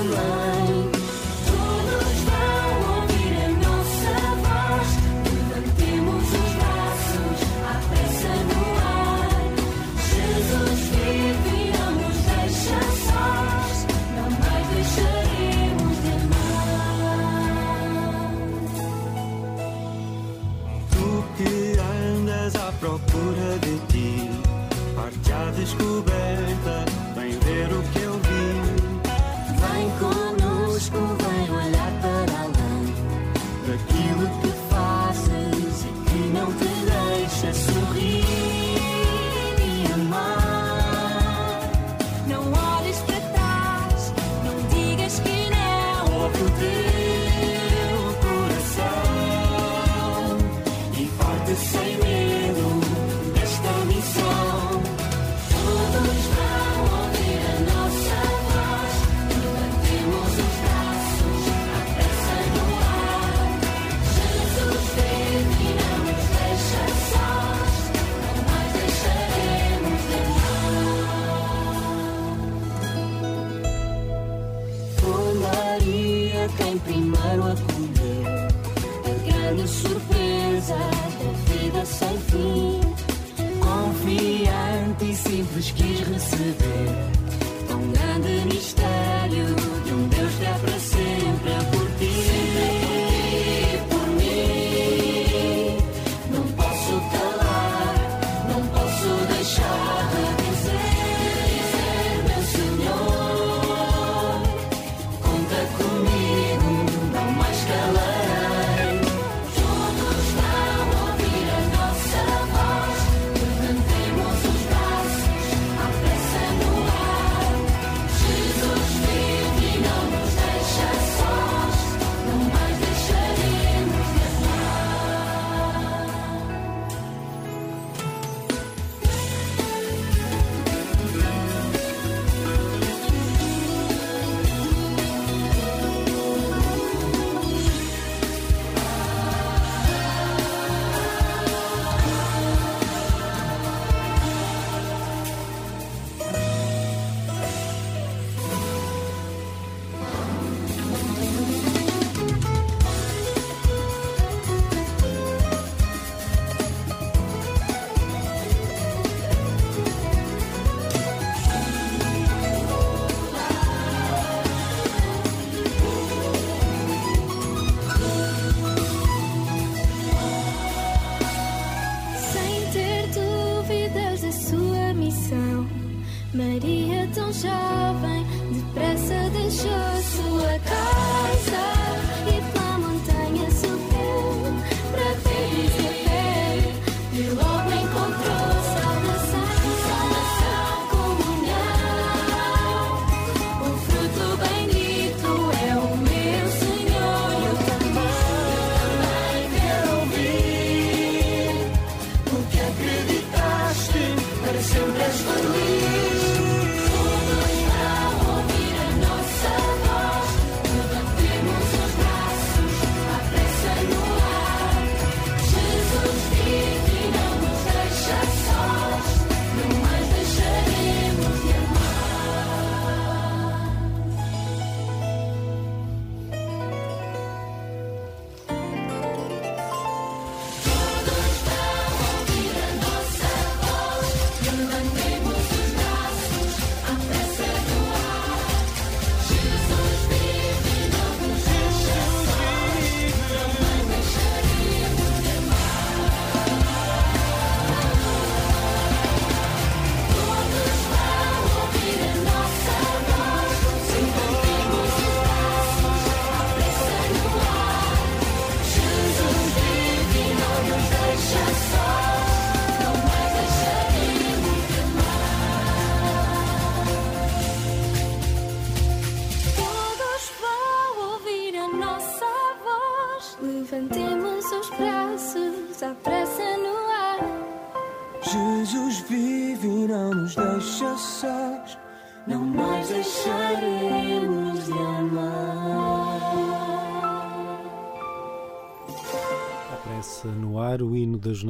Maria 176.37 177.09
tão 177.15 177.33
jovem, 177.33 178.23
depressa 178.53 179.29
deixou. 179.31 179.96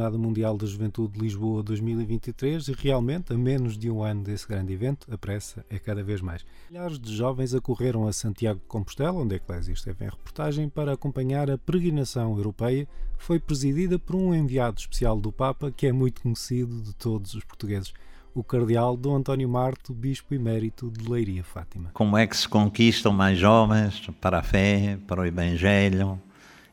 Jornada 0.08 0.17
Mundial 0.17 0.58
da 0.58 0.65
Juventude 0.65 1.13
de 1.13 1.20
Lisboa 1.20 1.62
2023 1.62 2.70
e 2.70 2.72
realmente, 2.72 3.34
a 3.34 3.38
menos 3.38 3.78
de 3.78 3.91
um 3.91 4.02
ano 4.02 4.24
desse 4.24 4.48
grande 4.48 4.72
evento, 4.72 5.06
a 5.12 5.17
pressa 5.17 5.65
é 5.70 5.78
cada 5.78 6.02
vez 6.02 6.22
mais. 6.22 6.46
Milhares 6.70 6.98
de 6.98 7.13
jovens 7.13 7.54
acorreram 7.54 8.08
a 8.08 8.13
Santiago 8.13 8.60
de 8.60 8.65
Compostela, 8.67 9.20
onde 9.20 9.34
a 9.34 9.38
Eclésia 9.38 9.74
esteve 9.74 10.06
em 10.06 10.10
reportagem, 10.10 10.70
para 10.70 10.93
acompanhar 10.93 11.52
a 11.52 11.58
peregrinação 11.58 12.38
europeia. 12.38 12.88
Foi 13.17 13.38
presidida 13.38 14.00
por 14.00 14.15
um 14.15 14.34
enviado 14.34 14.80
especial 14.80 15.20
do 15.20 15.32
Papa 15.32 15.72
que 15.72 15.88
é 15.88 15.91
muito 15.91 16.22
conhecido 16.22 16.82
de 16.82 16.96
todos 16.96 17.34
os 17.34 17.43
portugueses 17.43 17.93
o 18.34 18.43
cardeal 18.43 18.96
Dom 18.96 19.15
António 19.15 19.50
Marto, 19.50 19.96
bispo 19.96 20.36
emérito 20.36 20.91
de 20.91 21.10
Leiria 21.10 21.43
Fátima. 21.43 21.89
Como 21.91 22.15
é 22.15 22.28
que 22.28 22.38
se 22.38 22.48
conquistam 22.48 23.12
mais 23.12 23.39
jovens 23.39 24.00
para 24.22 24.39
a 24.39 24.43
fé, 24.43 25.00
para 25.08 25.22
o 25.22 25.26
Evangelho, 25.26 26.22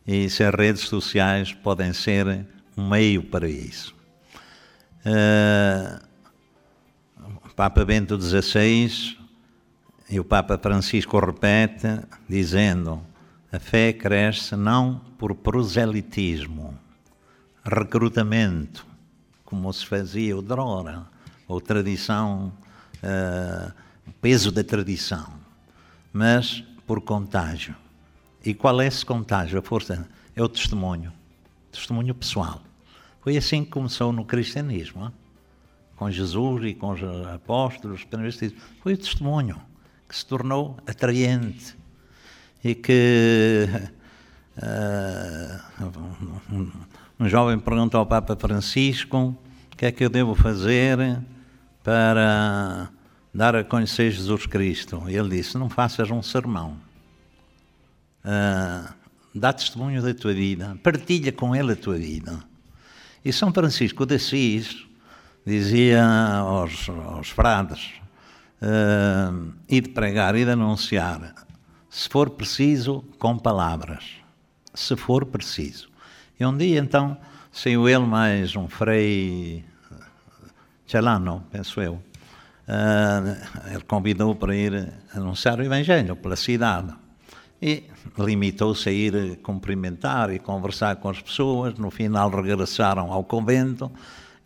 e 0.06 0.28
se 0.28 0.44
as 0.44 0.54
redes 0.54 0.82
sociais 0.82 1.54
podem 1.54 1.94
ser 1.94 2.46
um 2.76 2.88
meio 2.88 3.22
para 3.22 3.48
isso. 3.48 3.94
O 7.44 7.54
Papa 7.54 7.84
Bento 7.84 8.20
XVI 8.20 9.16
e 10.08 10.18
o 10.18 10.24
Papa 10.24 10.58
Francisco 10.58 11.18
repete, 11.18 12.00
dizendo: 12.28 13.02
a 13.52 13.58
fé 13.58 13.92
cresce 13.92 14.56
não 14.56 15.00
por 15.18 15.34
proselitismo, 15.34 16.78
recrutamento, 17.64 18.86
como 19.44 19.72
se 19.72 19.86
fazia 19.86 20.34
outrora, 20.34 21.06
ou 21.46 21.60
tradição, 21.60 22.52
uh, 23.02 23.72
peso 24.20 24.50
da 24.50 24.64
tradição, 24.64 25.34
mas 26.12 26.64
por 26.86 27.00
contágio. 27.00 27.76
E 28.44 28.52
qual 28.54 28.80
é 28.80 28.86
esse 28.86 29.04
contágio? 29.04 29.58
A 29.58 29.62
força 29.62 30.08
é 30.34 30.42
o 30.42 30.48
testemunho, 30.48 31.12
testemunho 31.74 32.14
pessoal. 32.14 32.60
Foi 33.20 33.36
assim 33.36 33.64
que 33.64 33.70
começou 33.70 34.12
no 34.12 34.24
cristianismo, 34.24 35.12
com 35.96 36.10
Jesus 36.10 36.64
e 36.64 36.74
com 36.74 36.90
os 36.90 37.00
apóstolos. 37.34 38.06
Foi 38.82 38.94
o 38.94 38.98
testemunho 38.98 39.60
que 40.08 40.16
se 40.16 40.26
tornou 40.26 40.76
atraente 40.86 41.76
e 42.62 42.74
que 42.74 43.66
uh, 44.58 45.84
um 47.18 47.28
jovem 47.28 47.58
perguntou 47.58 48.00
ao 48.00 48.06
Papa 48.06 48.36
Francisco 48.36 49.36
o 49.72 49.76
que 49.76 49.86
é 49.86 49.92
que 49.92 50.04
eu 50.04 50.10
devo 50.10 50.34
fazer 50.34 51.18
para 51.82 52.90
dar 53.32 53.56
a 53.56 53.64
conhecer 53.64 54.10
Jesus 54.10 54.46
Cristo. 54.46 55.02
E 55.08 55.16
ele 55.16 55.36
disse: 55.36 55.58
Não 55.58 55.68
faças 55.68 56.10
um 56.10 56.22
sermão 56.22 56.78
uh, 58.24 59.03
dá 59.38 59.52
testemunho 59.52 60.02
da 60.02 60.14
tua 60.14 60.32
vida, 60.32 60.78
partilha 60.82 61.32
com 61.32 61.54
ele 61.54 61.72
a 61.72 61.76
tua 61.76 61.96
vida. 61.96 62.38
E 63.24 63.32
São 63.32 63.52
Francisco 63.52 64.06
de 64.06 64.14
Assis 64.14 64.86
dizia 65.44 66.04
aos, 66.04 66.88
aos 66.88 67.30
frades, 67.30 67.92
uh, 68.62 69.52
e 69.68 69.80
de 69.80 69.90
pregar 69.90 70.34
e 70.34 70.44
de 70.44 70.50
anunciar, 70.50 71.34
se 71.90 72.08
for 72.08 72.30
preciso, 72.30 73.04
com 73.18 73.38
palavras, 73.38 74.04
se 74.72 74.96
for 74.96 75.26
preciso. 75.26 75.88
E 76.38 76.44
um 76.44 76.56
dia 76.56 76.80
então 76.80 77.16
saiu 77.52 77.88
ele 77.88 78.06
mais 78.06 78.56
um 78.56 78.68
frei 78.68 79.64
Celano, 80.86 81.44
penso 81.50 81.80
eu, 81.80 81.94
uh, 81.94 83.70
ele 83.70 83.82
convidou 83.86 84.34
para 84.34 84.54
ir 84.54 84.92
anunciar 85.14 85.58
o 85.58 85.62
Evangelho 85.62 86.16
pela 86.16 86.36
cidade. 86.36 87.03
E 87.64 87.84
limitou-se 88.18 88.86
a 88.90 88.92
ir 88.92 89.38
cumprimentar 89.38 90.30
e 90.30 90.38
conversar 90.38 90.96
com 90.96 91.08
as 91.08 91.18
pessoas. 91.18 91.72
No 91.78 91.90
final 91.90 92.28
regressaram 92.28 93.10
ao 93.10 93.24
convento 93.24 93.90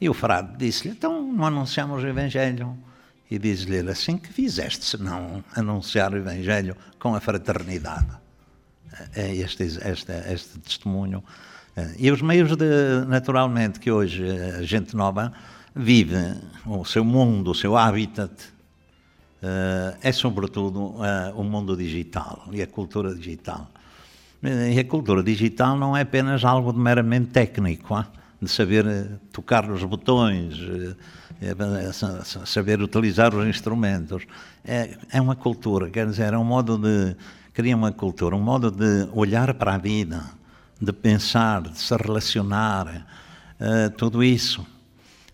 e 0.00 0.09
o 0.09 0.14
frade 0.14 0.57
disse-lhe: 0.57 0.94
Então 0.94 1.20
não 1.33 1.46
anunciamos 1.46 2.04
o 2.04 2.07
Evangelho? 2.07 2.78
E 3.28 3.37
diz-lhe: 3.37 3.81
Assim 3.90 4.16
que 4.16 4.33
fizeste, 4.33 4.85
se 4.85 5.02
não 5.02 5.42
anunciar 5.57 6.14
o 6.14 6.16
Evangelho 6.16 6.76
com 6.96 7.12
a 7.12 7.20
fraternidade. 7.20 8.07
É 9.16 9.35
este, 9.35 9.64
este, 9.64 10.12
este 10.33 10.59
testemunho. 10.61 11.24
E 11.98 12.12
os 12.12 12.22
meios, 12.22 12.57
de, 12.57 13.04
naturalmente, 13.09 13.81
que 13.81 13.90
hoje 13.90 14.24
a 14.57 14.62
gente 14.62 14.94
nova 14.94 15.33
vive 15.74 16.37
o 16.64 16.85
seu 16.85 17.04
mundo, 17.04 17.50
o 17.50 17.54
seu 17.54 17.76
habitat, 17.76 18.31
Uh, 18.33 18.58
é 20.03 20.12
sobretudo 20.12 20.81
uh, 20.81 21.33
o 21.37 21.44
mundo 21.44 21.77
digital 21.77 22.44
e 22.51 22.61
a 22.61 22.66
cultura 22.66 23.14
digital. 23.14 23.70
E 24.42 24.79
a 24.79 24.85
cultura 24.85 25.22
digital 25.22 25.77
não 25.77 25.96
é 25.96 26.03
apenas 26.03 26.44
algo 26.44 26.72
meramente 26.72 27.31
técnico, 27.31 28.05
de 28.40 28.48
saber 28.48 28.87
tocar 29.33 29.66
nos 29.66 29.83
botões, 29.83 30.55
saber 32.46 32.81
utilizar 32.81 33.35
os 33.35 33.44
instrumentos. 33.48 34.24
É, 34.64 34.96
é 35.11 35.20
uma 35.20 35.35
cultura, 35.35 35.90
quer 35.90 36.07
dizer, 36.07 36.33
é 36.33 36.38
um 36.38 36.44
modo 36.44 36.79
de. 36.79 37.16
cria 37.53 37.74
uma 37.74 37.90
cultura, 37.90 38.37
um 38.37 38.40
modo 38.40 38.70
de 38.70 39.09
olhar 39.12 39.53
para 39.55 39.74
a 39.74 39.79
vida, 39.79 40.22
de 40.81 40.92
pensar, 40.92 41.62
de 41.62 41.77
se 41.77 41.96
relacionar, 41.96 43.07
tudo 43.96 44.22
isso. 44.22 44.64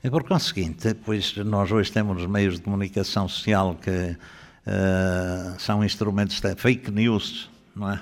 E 0.04 0.10
por 0.10 0.22
conseguinte, 0.22 0.92
pois 0.92 1.34
nós 1.38 1.72
hoje 1.72 1.90
temos 1.90 2.20
os 2.20 2.28
meios 2.28 2.56
de 2.56 2.60
comunicação 2.60 3.26
social 3.26 3.74
que 3.74 3.90
uh, 3.90 5.58
são 5.58 5.82
instrumentos 5.82 6.42
de 6.42 6.54
fake 6.56 6.90
news, 6.90 7.48
não 7.74 7.90
é? 7.90 7.98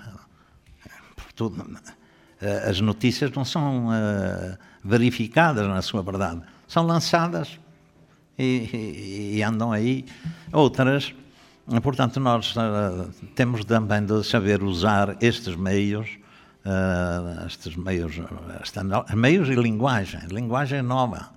Tudo, 1.36 1.62
uh, 1.62 2.68
as 2.68 2.80
notícias 2.80 3.30
não 3.30 3.44
são 3.44 3.86
uh, 3.86 4.58
verificadas 4.82 5.68
na 5.68 5.80
sua 5.80 6.02
verdade, 6.02 6.42
são 6.66 6.84
lançadas 6.84 7.60
e, 8.36 8.42
e, 8.42 9.36
e 9.36 9.42
andam 9.44 9.70
aí. 9.70 10.04
Outras, 10.52 11.14
portanto, 11.84 12.18
nós 12.18 12.52
temos 13.36 13.64
também 13.64 14.04
de 14.04 14.24
saber 14.24 14.60
usar 14.64 15.16
estes 15.20 15.54
meios 15.54 16.20
Uh, 16.64 17.44
estes 17.44 17.74
meios, 17.74 18.20
esta, 18.60 18.84
meios 19.16 19.48
e 19.48 19.56
linguagem, 19.56 20.20
linguagem 20.30 20.80
nova 20.80 21.28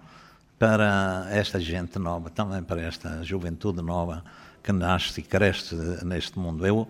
para 0.58 1.28
esta 1.30 1.60
gente 1.60 2.00
nova, 2.00 2.30
também 2.30 2.64
para 2.64 2.82
esta 2.82 3.24
juventude 3.24 3.82
nova 3.82 4.24
que 4.64 4.72
nasce 4.72 5.20
e 5.20 5.24
cresce 5.24 5.76
neste 6.04 6.40
mundo. 6.40 6.66
Eu, 6.66 6.88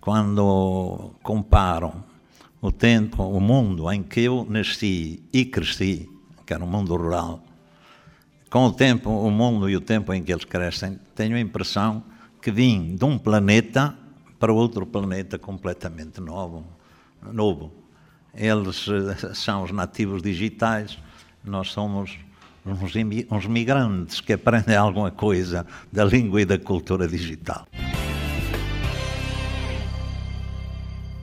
quando 0.00 1.12
comparo 1.22 1.92
o 2.60 2.70
tempo, 2.70 3.22
o 3.22 3.40
mundo 3.40 3.90
em 3.90 4.02
que 4.02 4.20
eu 4.20 4.46
nasci 4.48 5.22
e 5.32 5.44
cresci, 5.44 6.08
que 6.44 6.52
era 6.52 6.62
um 6.62 6.68
mundo 6.68 6.94
rural, 6.94 7.42
com 8.48 8.66
o 8.66 8.72
tempo, 8.72 9.10
o 9.10 9.30
mundo 9.30 9.68
e 9.68 9.76
o 9.76 9.80
tempo 9.80 10.12
em 10.12 10.22
que 10.22 10.32
eles 10.32 10.44
crescem, 10.44 10.98
tenho 11.14 11.36
a 11.36 11.40
impressão 11.40 12.04
que 12.40 12.50
vim 12.50 12.94
de 12.94 13.04
um 13.04 13.18
planeta 13.18 13.96
para 14.38 14.52
outro 14.52 14.86
planeta 14.86 15.38
completamente 15.38 16.20
novo. 16.20 16.64
novo. 17.32 17.72
Eles 18.32 18.86
eh, 18.88 19.34
são 19.34 19.64
os 19.64 19.72
nativos 19.72 20.22
digitais, 20.22 20.98
nós 21.42 21.72
somos 21.72 22.16
uns, 22.66 22.92
uns 23.30 23.46
migrantes 23.46 24.20
que 24.20 24.32
aprendem 24.32 24.76
alguma 24.76 25.10
coisa 25.10 25.66
da 25.92 26.04
língua 26.04 26.42
e 26.42 26.44
da 26.44 26.58
cultura 26.58 27.06
digital. 27.06 27.66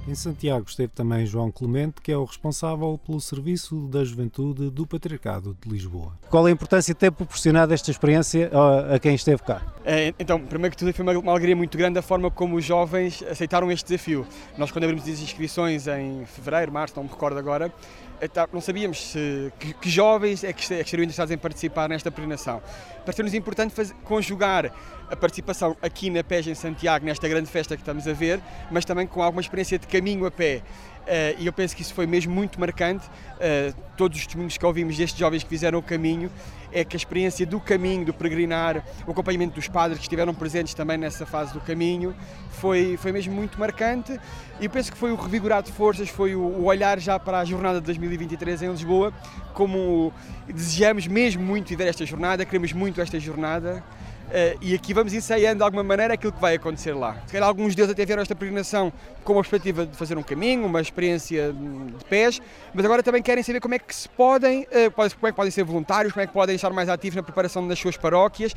Em 0.06 0.16
Santiago 0.16 0.66
esteve 0.68 0.92
também 0.94 1.26
João 1.26 1.50
Clemente, 1.50 2.02
que 2.02 2.12
é 2.12 2.18
o 2.18 2.26
responsável 2.26 3.00
pelo 3.06 3.22
Serviço 3.22 3.88
da 3.88 4.04
Juventude 4.04 4.70
do 4.70 4.86
Patriarcado 4.86 5.58
de 5.62 5.70
Lisboa. 5.70 6.12
Qual 6.30 6.46
a 6.46 6.52
importância 6.52 6.94
de 6.94 7.00
ter 7.00 7.10
proporcionado 7.10 7.74
esta 7.74 7.90
experiência 7.90 8.52
a, 8.94 9.00
quem 9.00 9.16
esteve 9.16 9.42
cá? 9.44 9.62
É, 9.86 10.14
então, 10.20 10.42
primeiro 10.42 10.76
que 10.76 10.78
tudo, 10.78 10.94
foi 10.94 11.06
uma, 11.06 11.32
alegria 11.32 11.56
muito 11.56 11.78
grande 11.78 12.00
a 12.00 12.02
forma 12.02 12.30
como 12.30 12.58
os 12.58 12.66
jovens 12.66 13.24
aceitaram 13.24 13.72
este 13.72 13.86
desafio. 13.86 14.28
Nós, 14.58 14.72
quando 14.72 14.84
abrimos 14.84 15.08
as 15.08 15.22
inscrições 15.22 15.88
em 15.88 16.26
fevereiro, 16.26 16.74
março, 16.74 16.96
não 16.98 17.04
me 17.04 17.10
recordo 17.10 17.40
agora, 17.40 17.74
eh, 18.20 18.28
tá, 18.28 18.48
não 18.52 18.60
sabíamos 18.60 19.12
se, 19.12 19.54
que, 19.58 19.74
que, 19.74 19.90
jovens 19.90 20.44
é 20.44 20.52
que, 20.52 20.62
é 20.74 20.78
que 20.78 20.84
estariam 20.84 21.04
interessados 21.04 21.32
em 21.32 21.38
participar 21.38 21.88
nesta 21.88 22.12
peregrinação. 22.12 22.62
Pareceu-nos 23.06 23.34
importante 23.34 23.74
fazer, 23.74 23.94
conjugar 24.04 24.72
a 25.14 25.16
participação 25.16 25.78
aqui 25.80 26.10
na 26.10 26.24
PES 26.24 26.48
em 26.48 26.56
Santiago, 26.56 27.06
nesta 27.06 27.28
grande 27.28 27.48
festa 27.48 27.76
que 27.76 27.84
estamos 27.84 28.08
a 28.08 28.14
ver, 28.14 28.42
mas 28.72 28.84
também 28.84 29.06
com 29.06 29.22
alguma 29.22 29.42
experiência 29.42 29.78
de 29.78 29.86
caminho 29.86 30.26
a 30.26 30.32
pé. 30.32 30.64
Uh, 31.04 31.38
e 31.38 31.46
eu 31.46 31.54
penso 31.54 31.76
que 31.76 31.84
isso 31.84 31.94
foi 31.94 32.08
mesmo 32.08 32.34
muito 32.34 32.60
marcante. 32.60 33.06
Uh, 33.06 33.76
todos 33.96 34.18
os 34.18 34.26
testemunhos 34.26 34.58
que 34.58 34.66
ouvimos 34.66 34.98
destes 34.98 35.20
jovens 35.20 35.44
que 35.44 35.50
fizeram 35.50 35.78
o 35.78 35.84
caminho 35.84 36.32
é 36.72 36.84
que 36.84 36.96
a 36.96 36.98
experiência 36.98 37.46
do 37.46 37.60
caminho, 37.60 38.06
do 38.06 38.14
peregrinar, 38.14 38.84
o 39.06 39.12
acompanhamento 39.12 39.54
dos 39.54 39.68
padres 39.68 40.00
que 40.00 40.06
estiveram 40.06 40.34
presentes 40.34 40.74
também 40.74 40.98
nessa 40.98 41.28
fase 41.28 41.54
do 41.54 41.62
caminho, 41.62 42.16
foi, 42.50 42.98
foi 42.98 43.12
mesmo 43.12 43.36
muito 43.36 43.60
marcante. 43.60 44.20
E 44.60 44.66
eu 44.66 44.70
penso 44.72 44.92
que 44.92 44.98
foi 44.98 45.12
o 45.12 45.16
revigorar 45.16 45.62
de 45.62 45.72
forças, 45.72 46.10
foi 46.10 46.36
o, 46.36 46.42
o 46.42 46.64
olhar 46.64 47.00
já 47.00 47.20
para 47.20 47.40
a 47.40 47.46
jornada 47.46 47.80
de 47.80 47.86
2023 47.86 48.64
em 48.64 48.72
Lisboa, 48.72 49.14
como 49.54 50.12
desejamos 50.48 51.06
mesmo 51.06 51.44
muito 51.44 51.68
viver 51.68 51.88
esta 51.88 52.04
jornada, 52.04 52.44
queremos 52.46 52.74
muito 52.74 53.00
esta 53.00 53.20
jornada. 53.20 53.84
Uh, 54.30 54.58
e 54.62 54.74
aqui 54.74 54.94
vamos 54.94 55.14
ensaiando 55.14 55.58
de 55.58 55.64
alguma 55.64 55.84
maneira 55.84 56.14
aquilo 56.16 56.32
que 56.32 56.42
vai 56.42 56.56
acontecer 56.56 56.94
lá. 56.94 57.18
Se 57.28 57.34
calhar 57.34 57.48
alguns 57.48 57.76
deles 57.76 57.92
até 57.92 58.06
vieram 58.06 58.22
esta 58.22 58.34
peregrinação 58.34 58.92
com 59.24 59.34
a 59.34 59.36
perspectiva 59.36 59.86
de 59.86 59.96
fazer 59.96 60.18
um 60.18 60.24
caminho, 60.24 60.66
uma 60.66 60.82
experiência 60.82 61.54
de 61.54 62.06
pés, 62.06 62.42
mas 62.74 62.84
agora 62.84 63.04
também 63.04 63.22
querem 63.22 63.44
saber 63.44 63.60
como 63.60 63.76
é 63.76 63.80
que 63.80 63.94
se 63.94 64.10
podem, 64.10 64.64
uh, 64.64 64.92
como 64.92 65.28
é 65.28 65.32
que 65.32 65.36
podem 65.36 65.52
ser 65.52 65.64
voluntários, 65.64 66.14
como 66.14 66.24
é 66.24 66.28
que 66.28 66.34
podem 66.34 66.56
estar 66.56 66.72
mais 66.72 66.90
ativos 66.90 67.16
na 67.16 67.24
preparação 67.24 67.68
das 67.68 67.78
suas 67.78 67.96
paróquias. 67.96 68.56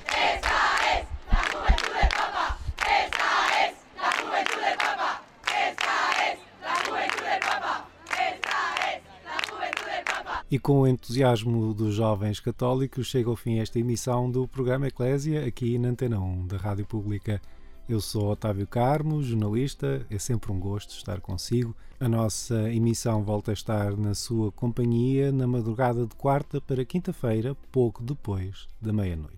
E 10.48 10.60
com 10.60 10.82
o 10.82 10.86
entusiasmo 10.86 11.74
dos 11.74 11.96
jovens 11.96 12.38
católicos, 12.38 13.08
chega 13.08 13.28
ao 13.28 13.34
fim 13.34 13.58
esta 13.58 13.80
emissão 13.80 14.30
do 14.30 14.46
programa 14.46 14.86
Eclésia, 14.86 15.44
aqui 15.44 15.76
na 15.76 15.88
Antena 15.88 16.20
1 16.20 16.46
da 16.46 16.56
Rádio 16.56 16.86
Pública. 16.86 17.42
Eu 17.88 18.00
sou 18.00 18.30
Otávio 18.30 18.64
Carmo, 18.64 19.24
jornalista, 19.24 20.06
é 20.08 20.18
sempre 20.20 20.52
um 20.52 20.60
gosto 20.60 20.90
estar 20.90 21.20
consigo. 21.20 21.74
A 21.98 22.08
nossa 22.08 22.72
emissão 22.72 23.24
volta 23.24 23.50
a 23.50 23.54
estar 23.54 23.96
na 23.96 24.14
sua 24.14 24.52
companhia 24.52 25.32
na 25.32 25.48
madrugada 25.48 26.06
de 26.06 26.14
quarta 26.14 26.60
para 26.60 26.84
quinta-feira, 26.84 27.56
pouco 27.72 28.04
depois 28.04 28.68
da 28.80 28.92
meia-noite. 28.92 29.36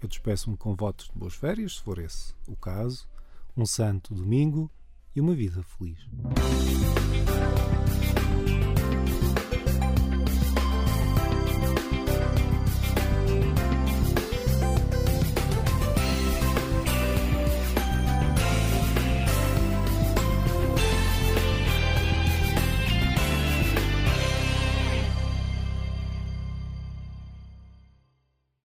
Eu 0.00 0.08
despeço-me 0.08 0.56
com 0.56 0.74
votos 0.74 1.10
de 1.12 1.18
boas 1.18 1.34
férias, 1.34 1.74
se 1.74 1.82
for 1.82 1.98
esse 1.98 2.32
o 2.48 2.56
caso, 2.56 3.06
um 3.54 3.66
santo 3.66 4.14
domingo 4.14 4.70
e 5.14 5.20
uma 5.20 5.34
vida 5.34 5.62
feliz. 5.62 5.98